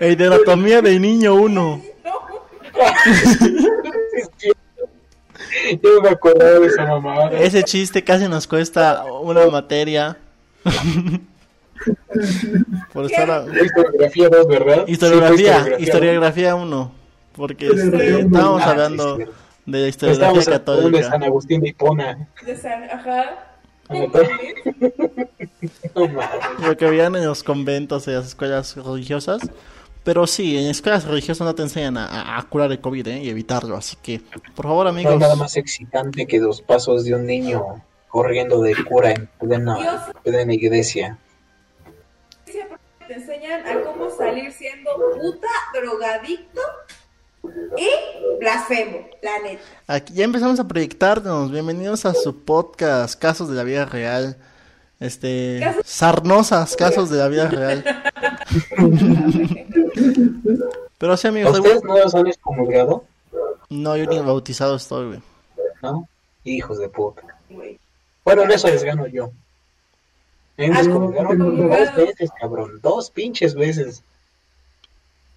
Hidratomía 0.00 0.80
de 0.80 1.00
niño 1.00 1.34
uno. 1.34 1.82
Yo 5.82 6.02
me 6.02 6.10
acordaba 6.10 6.60
de 6.60 6.66
esa 6.66 6.86
mamada. 6.86 7.40
Ese 7.40 7.64
chiste 7.64 8.04
casi 8.04 8.28
nos 8.28 8.46
cuesta 8.46 9.04
una 9.04 9.46
materia. 9.46 10.16
Por 12.92 13.06
estar 13.06 13.46
Historiografía 13.48 14.28
2, 14.28 14.46
¿verdad? 14.46 14.84
Historiografía, 14.86 15.66
historiografía 15.78 16.54
1. 16.54 16.92
Porque 17.32 17.66
este, 17.66 18.20
estábamos 18.20 18.62
ah, 18.62 18.70
hablando 18.70 19.18
de 19.66 19.88
historiografía 19.88 20.44
católica. 20.44 20.98
De 20.98 21.04
San 21.04 21.24
Agustín 21.24 21.60
de 21.60 21.70
Hipona. 21.70 22.28
De 22.44 22.56
San, 22.56 22.84
ajá. 22.84 23.49
Lo 26.62 26.76
que 26.76 26.86
habían 26.86 27.16
en 27.16 27.26
los 27.26 27.42
conventos 27.42 28.06
y 28.06 28.12
las 28.12 28.26
escuelas 28.26 28.76
religiosas. 28.76 29.40
Pero 30.04 30.26
sí, 30.26 30.56
en 30.56 30.68
escuelas 30.68 31.04
religiosas 31.04 31.44
no 31.46 31.54
te 31.54 31.62
enseñan 31.62 31.98
a, 31.98 32.46
curar 32.48 32.72
el 32.72 32.80
COVID 32.80 33.06
¿eh? 33.08 33.18
y 33.22 33.28
evitarlo. 33.28 33.76
Así 33.76 33.96
que, 34.02 34.20
por 34.54 34.64
favor, 34.66 34.86
amigos. 34.86 35.10
No 35.10 35.16
hay 35.16 35.20
nada 35.20 35.36
más 35.36 35.56
excitante 35.56 36.26
que 36.26 36.38
los 36.38 36.62
pasos 36.62 37.04
de 37.04 37.14
un 37.14 37.26
niño 37.26 37.82
corriendo 38.08 38.62
de 38.62 38.74
cura 38.84 39.10
en 39.12 39.28
plena, 39.38 40.10
plena 40.22 40.54
iglesia. 40.54 41.18
Te 43.06 43.14
enseñan 43.14 43.66
a 43.66 43.82
cómo 43.82 44.08
salir 44.10 44.52
siendo 44.52 44.90
puta, 45.20 45.48
drogadicto 45.74 46.60
y 47.76 48.38
blasfemo, 48.38 49.08
la 49.22 49.38
neta. 49.40 49.62
Aquí 49.86 50.14
ya 50.14 50.24
empezamos 50.24 50.58
a 50.60 50.68
proyectarnos. 50.68 51.50
Bienvenidos 51.50 52.06
a 52.06 52.14
su 52.14 52.44
podcast, 52.44 53.20
Casos 53.20 53.48
de 53.48 53.56
la 53.56 53.64
Vida 53.64 53.84
Real. 53.84 54.36
Este. 55.00 55.60
Sarnosas, 55.84 56.76
casos 56.76 57.08
de 57.08 57.18
la 57.18 57.28
vida 57.28 57.48
real. 57.50 57.82
Pero 60.98 61.16
sí, 61.16 61.28
amigos. 61.28 61.58
¿Ustedes 61.58 61.82
no 61.82 61.98
los 61.98 62.14
han 62.14 62.26
excomulgado? 62.26 63.04
No, 63.70 63.96
yo 63.96 64.06
ni 64.06 64.18
bautizado 64.18 64.76
estoy, 64.76 65.06
güey. 65.06 65.22
¿No? 65.82 66.06
Hijos 66.44 66.78
de 66.78 66.88
puta. 66.90 67.22
Bueno, 68.24 68.42
en 68.42 68.50
eso 68.50 68.68
les 68.68 68.84
gano 68.84 69.06
yo. 69.06 69.30
Me 70.58 70.66
ah, 70.66 70.82
dos 70.82 71.94
veces, 71.96 72.30
cabrón. 72.38 72.80
Dos 72.82 73.10
pinches 73.10 73.54
veces. 73.54 74.02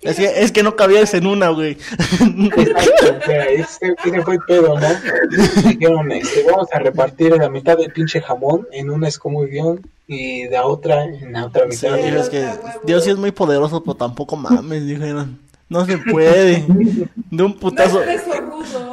Es 0.03 0.17
que, 0.17 0.43
es 0.43 0.51
que 0.51 0.63
no 0.63 0.75
cabías 0.75 1.13
en 1.13 1.27
una, 1.27 1.49
güey. 1.49 1.71
Exacto, 1.71 3.17
o 3.21 3.25
sea, 3.25 3.45
ese, 3.45 3.95
fue 4.23 4.35
el 4.35 4.41
pedo, 4.41 4.77
¿no? 4.79 4.87
Dijeron, 5.69 6.11
este, 6.11 6.43
vamos 6.43 6.67
a 6.71 6.79
repartir 6.79 7.37
la 7.37 7.49
mitad 7.49 7.77
del 7.77 7.91
pinche 7.91 8.21
jamón 8.21 8.67
en 8.71 8.89
una 8.89 9.07
excomulgación 9.07 9.81
y 10.07 10.47
la 10.49 10.65
otra 10.65 11.05
en 11.05 11.31
la 11.31 11.45
otra 11.45 11.65
mitad. 11.65 11.95
Sí, 11.95 12.03
es 12.03 12.29
que 12.29 12.47
Dios 12.83 13.03
sí 13.03 13.11
es 13.11 13.17
muy 13.17 13.31
poderoso, 13.31 13.81
pero 13.83 13.95
tampoco 13.95 14.35
mames, 14.35 14.85
dijeron. 14.85 15.39
No 15.69 15.85
se 15.85 15.97
puede. 15.97 16.65
De 17.31 17.43
un 17.43 17.57
putazo. 17.57 18.01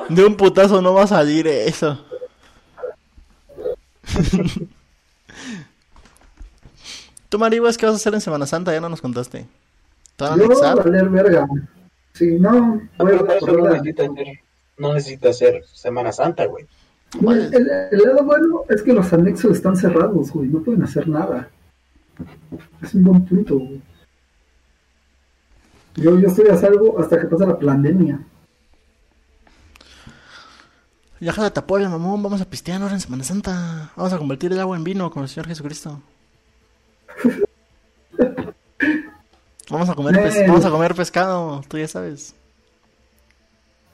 De 0.09 0.25
un 0.25 0.37
putazo 0.37 0.81
no 0.81 0.95
va 0.95 1.03
a 1.03 1.09
salir 1.09 1.47
eso. 1.47 1.99
¿Tú, 7.29 7.39
Maribas, 7.39 7.77
qué 7.77 7.87
vas 7.87 7.95
a 7.95 7.97
hacer 7.97 8.15
en 8.15 8.21
Semana 8.21 8.47
Santa? 8.47 8.73
Ya 8.73 8.81
no 8.81 8.89
nos 8.89 9.01
contaste. 9.01 9.47
¿Te 10.21 10.25
van 10.25 10.41
a 10.41 10.45
anexar? 10.45 10.77
No, 10.77 10.85
valer 10.85 11.09
verga. 11.09 11.49
Sí, 12.13 12.37
no. 12.39 12.83
Voy 12.99 13.17
no, 13.17 13.53
no, 13.53 13.71
necesita 13.71 14.03
hacer, 14.03 14.27
no 14.77 14.93
necesita 14.93 15.29
hacer 15.31 15.65
Semana 15.73 16.13
Santa, 16.13 16.45
güey. 16.45 16.67
El, 17.23 17.55
el, 17.91 17.99
lado 17.99 18.25
bueno 18.25 18.65
es 18.69 18.83
que 18.83 18.93
los 18.93 19.11
anexos 19.15 19.53
están 19.53 19.77
cerrados, 19.77 20.31
güey. 20.31 20.49
No 20.49 20.63
pueden 20.63 20.83
hacer 20.83 21.09
nada. 21.09 21.49
Es 22.83 22.95
un 22.95 23.05
buen 23.05 23.25
punto, 23.25 23.59
güey. 23.59 23.81
Yo, 25.97 26.19
yo 26.19 26.29
estoy 26.29 26.49
a 26.49 26.57
salvo 26.57 27.01
hasta 27.01 27.19
que 27.19 27.27
pase 27.27 27.47
la 27.47 27.59
pandemia. 27.59 28.21
Ya 31.19 31.51
te 31.51 31.61
apoya, 31.61 31.89
mamón. 31.89 32.23
Vamos 32.23 32.43
a 32.43 32.45
pistear 32.45 32.83
ahora 32.83 32.95
en 32.95 33.01
Semana 33.01 33.25
Santa. 33.25 33.91
Vamos 33.97 34.13
a 34.13 34.19
convertir 34.19 34.53
el 34.53 34.61
agua 34.61 34.77
en 34.77 34.85
vino 34.85 35.11
con 35.11 35.23
el 35.23 35.31
Señor 35.31 35.49
Jesucristo. 35.49 36.03
vamos 39.71 39.89
a 39.89 39.95
comer, 39.95 40.47
vamos 40.47 40.65
a 40.65 40.71
comer 40.71 40.95
pescado, 40.95 41.63
tú 41.69 41.79
ya 41.79 41.89
sabes. 41.89 42.35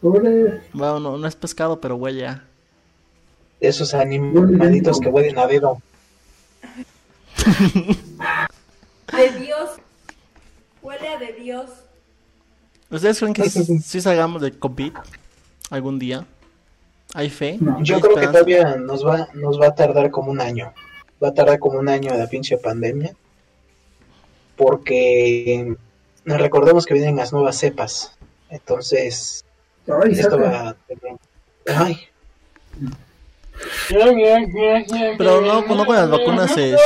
Bueno, 0.01 1.01
no, 1.01 1.19
no 1.19 1.27
es 1.27 1.37
pescado, 1.37 1.81
pero 1.81 1.97
huele 1.97 2.27
a. 2.27 2.45
Esos 3.61 3.95
animalitos 3.95 5.01
que 5.01 5.09
huelen 5.09 5.39
a 5.39 5.47
dedo. 5.47 5.81
de 9.17 9.31
Dios. 9.41 9.71
Huele 10.83 11.09
a 11.09 11.19
de 11.19 11.33
Dios. 11.33 11.71
¿Ustedes 12.91 13.19
creen 13.19 13.33
que 13.33 13.49
si 13.49 14.01
salgamos 14.01 14.43
de 14.43 14.53
COVID 14.53 14.93
algún 15.71 15.99
día? 15.99 16.27
¿Hay 17.15 17.31
fe? 17.31 17.59
Yo 17.81 18.01
creo 18.01 18.17
que 18.17 18.27
todavía 18.27 18.77
nos 18.77 19.05
va, 19.07 19.29
nos 19.35 19.61
va 19.61 19.69
a 19.69 19.75
tardar 19.75 20.11
como 20.11 20.31
un 20.31 20.41
año. 20.41 20.73
Va 21.23 21.29
a 21.29 21.35
tardar 21.35 21.59
como 21.59 21.79
un 21.79 21.89
año 21.89 22.15
la 22.17 22.29
pinche 22.29 22.59
pandemia. 22.59 23.15
Porque 24.57 25.77
recordemos 26.25 26.87
que 26.87 26.95
vienen 26.95 27.17
las 27.17 27.33
nuevas 27.33 27.59
cepas. 27.59 28.17
Entonces, 28.51 29.45
esto 30.11 30.39
va 30.39 30.71
a... 30.71 30.77
Ay. 31.69 31.99
Pero 33.89 35.41
no, 35.41 35.63
no 35.63 35.87
con 35.87 35.97
las 35.97 36.11
vacunas 36.11 36.53
se, 36.53 36.77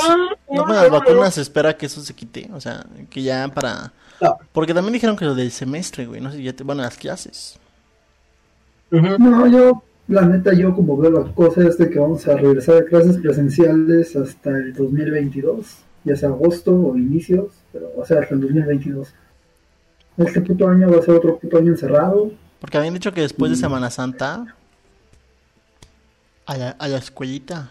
no 0.48 0.64
con 0.64 0.74
las 0.74 0.90
vacunas 0.90 1.34
se 1.34 1.40
espera 1.40 1.76
que 1.76 1.86
eso 1.86 2.00
se 2.00 2.14
quite, 2.14 2.48
o 2.52 2.60
sea, 2.60 2.86
que 3.10 3.22
ya 3.22 3.48
para 3.48 3.92
porque 4.52 4.74
también 4.74 4.92
dijeron 4.92 5.16
que 5.16 5.24
lo 5.24 5.34
del 5.34 5.50
semestre, 5.50 6.06
güey, 6.06 6.20
no 6.20 6.30
sé, 6.30 6.42
ya 6.42 6.52
te 6.52 6.64
van 6.64 6.80
a 6.80 6.84
las 6.84 6.96
clases. 6.96 7.58
No, 8.90 9.46
yo 9.46 9.82
la 10.08 10.22
neta, 10.22 10.52
yo 10.52 10.74
como 10.74 10.96
veo 10.96 11.10
las 11.10 11.32
cosas 11.32 11.64
es 11.64 11.78
de 11.78 11.88
que 11.88 11.98
vamos 11.98 12.26
a 12.26 12.36
regresar 12.36 12.76
a 12.76 12.84
clases 12.84 13.18
presenciales 13.18 14.16
hasta 14.16 14.50
el 14.50 14.74
2022, 14.74 15.78
ya 16.04 16.16
sea 16.16 16.30
agosto 16.30 16.74
o 16.74 16.96
inicios, 16.96 17.52
pero 17.72 17.90
o 17.96 18.04
sea, 18.04 18.20
hasta 18.20 18.34
el 18.34 18.40
2022. 18.40 19.14
Este 20.18 20.40
puto 20.40 20.68
año 20.68 20.90
va 20.90 20.98
a 20.98 21.02
ser 21.02 21.14
otro 21.14 21.38
puto 21.38 21.58
año 21.58 21.72
encerrado. 21.72 22.30
Porque 22.60 22.76
habían 22.76 22.94
dicho 22.94 23.12
que 23.12 23.22
después 23.22 23.50
de 23.50 23.56
Semana 23.56 23.90
Santa, 23.90 24.56
a 26.46 26.56
la, 26.56 26.70
a 26.70 26.88
la 26.88 26.98
escuelita, 26.98 27.70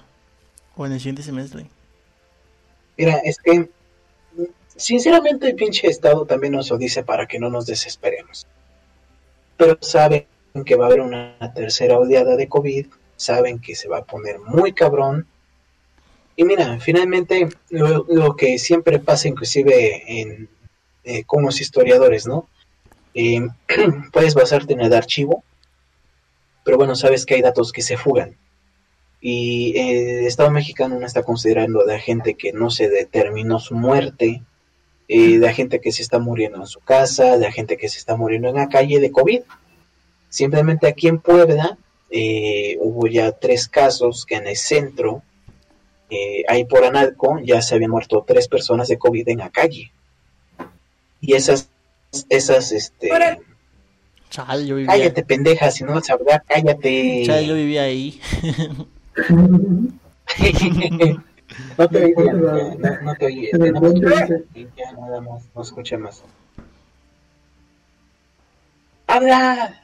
o 0.76 0.86
en 0.86 0.94
el 0.94 1.00
siguiente 1.00 1.22
semestre. 1.22 1.68
Mira, 2.98 3.18
es 3.24 3.38
que, 3.38 3.70
sinceramente, 4.76 5.48
el 5.50 5.56
pinche 5.56 5.88
Estado 5.88 6.26
también 6.26 6.54
nos 6.54 6.70
lo 6.70 6.78
dice 6.78 7.04
para 7.04 7.28
que 7.28 7.40
no 7.40 7.50
nos 7.50 7.66
desesperemos. 7.66 8.48
Pero 9.58 9.78
sabe 9.82 10.28
que 10.66 10.76
va 10.76 10.86
a 10.86 10.88
haber 10.88 11.02
una 11.02 11.38
tercera 11.54 12.00
oleada 12.00 12.36
de 12.36 12.48
COVID, 12.48 12.88
saben 13.16 13.60
que 13.60 13.76
se 13.76 13.88
va 13.88 14.00
a 14.00 14.06
poner 14.06 14.40
muy 14.40 14.74
cabrón. 14.74 15.28
Y 16.40 16.46
mira, 16.46 16.80
finalmente 16.80 17.50
lo, 17.70 18.38
que 18.38 18.60
siempre 18.60 18.98
pasa 19.00 19.28
inclusive 19.28 20.22
en 20.22 20.48
eh, 21.04 21.26
como 21.26 21.50
historiadores, 21.50 22.28
¿no? 22.28 22.48
Eh, 23.14 23.46
puedes 24.14 24.36
basarte 24.36 24.72
en 24.72 24.80
el 24.80 24.94
archivo, 24.94 25.44
pero 26.64 26.78
bueno, 26.78 26.96
sabes 26.96 27.26
que 27.26 27.36
hay 27.36 27.42
datos 27.42 27.74
que 27.74 27.82
se 27.82 27.98
fugan. 27.98 28.38
Y 29.20 29.78
el 29.78 30.28
Estado 30.28 30.50
mexicano 30.50 30.98
no 30.98 31.06
está 31.06 31.24
considerando 31.24 31.84
de 31.84 32.00
gente 32.00 32.36
que 32.36 32.54
no 32.54 32.70
se 32.70 32.88
determinó 32.88 33.60
su 33.60 33.76
muerte, 33.76 34.42
eh, 35.10 35.40
de 35.40 35.54
gente 35.54 35.82
que 35.82 35.92
se 35.92 36.04
está 36.04 36.20
muriendo 36.20 36.60
en 36.60 36.68
su 36.68 36.80
casa, 36.80 37.38
de 37.38 37.52
gente 37.52 37.76
que 37.76 37.90
se 37.90 37.98
está 37.98 38.16
muriendo 38.16 38.48
en 38.48 38.56
la 38.56 38.70
calle 38.70 39.02
de 39.02 39.12
COVID. 39.12 39.42
Simplemente 40.30 40.88
aquí 40.88 41.10
en 41.10 41.20
Puebla 41.20 41.78
eh, 42.10 42.78
hubo 42.80 43.08
ya 43.08 43.34
tres 43.34 43.68
casos 43.68 44.26
que 44.26 44.36
en 44.36 44.48
el 44.48 44.56
centro, 44.56 45.22
eh, 46.10 46.44
ahí 46.48 46.66
por 46.66 46.84
Analco, 46.84 47.40
ya 47.44 47.62
se 47.62 47.76
habían 47.76 47.92
muerto 47.92 48.24
tres 48.28 48.48
personas 48.48 48.88
de 48.88 48.98
COVID 48.98 49.28
en 49.30 49.40
la 49.40 49.50
calle. 49.50 49.92
Y 51.22 51.34
esas, 51.34 51.70
esas, 52.30 52.72
este... 52.72 53.10
Chale, 54.30 54.66
yo 54.66 54.76
vivía... 54.76 54.92
Cállate, 54.92 55.24
pendeja, 55.24 55.72
si 55.72 55.84
no 55.84 55.94
vas 55.94 56.10
a 56.10 56.14
hablar, 56.14 56.44
cállate. 56.48 57.24
Chale, 57.26 57.48
yo 57.48 57.56
vivía 57.56 57.84
ahí. 57.84 58.20
no 61.78 61.90
te 61.90 62.06
oí, 62.06 62.14
no, 62.14 63.02
no 63.02 63.16
te 63.16 63.26
oí. 63.26 63.50
Ya 64.78 64.92
nada 64.94 65.22
más, 65.22 65.44
no 65.56 65.62
escuché 65.62 65.98
más. 65.98 66.24
¡Habla! 69.08 69.82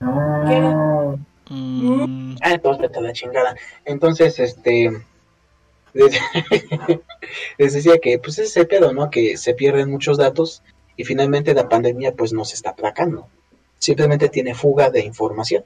Mm. 0.00 2.36
Ah, 2.40 2.52
entonces 2.52 2.90
la 3.00 3.12
chingada. 3.12 3.54
Entonces, 3.84 4.38
este. 4.38 4.90
Les, 5.94 7.72
decía 7.72 7.98
que, 7.98 8.18
pues, 8.18 8.38
ese 8.38 8.64
pedo, 8.64 8.92
¿no? 8.92 9.10
Que 9.10 9.36
se 9.36 9.54
pierden 9.54 9.90
muchos 9.90 10.18
datos 10.18 10.62
y 10.96 11.04
finalmente 11.04 11.54
la 11.54 11.68
pandemia, 11.68 12.14
pues, 12.14 12.32
nos 12.32 12.54
está 12.54 12.70
aplacando. 12.70 13.28
Simplemente 13.78 14.28
tiene 14.28 14.54
fuga 14.54 14.90
de 14.90 15.04
información. 15.04 15.64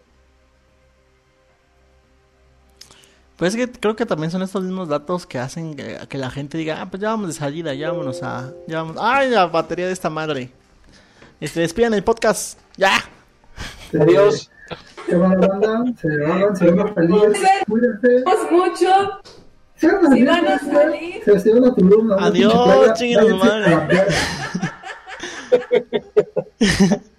Pues 3.37 3.55
es 3.55 3.67
que 3.67 3.79
creo 3.79 3.95
que 3.95 4.07
también 4.07 4.31
son 4.31 4.41
estos 4.41 4.63
mismos 4.63 4.89
datos 4.89 5.27
que 5.27 5.39
hacen 5.39 5.77
que, 5.77 6.19
la 6.19 6.31
gente 6.31 6.57
diga, 6.57 6.81
ah, 6.81 6.91
pues 6.91 7.03
ya 7.03 7.11
vamos 7.11 7.29
de 7.29 7.35
salida, 7.35 7.75
ya 7.75 7.91
vámonos 7.91 8.23
a... 8.23 8.51
Ya 8.67 8.83
vamos, 8.83 8.97
¡Ay, 8.99 9.29
la 9.29 9.47
batería 9.47 9.87
de 9.87 9.93
esta 9.93 10.09
madre! 10.09 10.51
Este, 11.39 11.61
despidan 11.61 11.93
el 11.93 12.03
podcast. 12.03 12.59
Ya. 12.79 12.97
Adiós. 14.01 14.51
Se 15.07 15.15
van 15.17 15.33
a 15.33 15.47
banda, 15.47 15.85
se 16.01 16.17
van, 16.17 16.57
se. 16.57 16.67
Cuídense. 17.67 18.25
mucho. 18.51 19.21
Si 19.79 19.87
van 19.87 20.47
a 20.47 20.59
salir. 20.59 21.23
Se 21.25 21.53
van 21.53 21.65
a 21.65 21.75
Tulum. 21.75 22.13
Adiós, 22.13 22.99
chinguen 22.99 23.39
madre. 23.39 24.07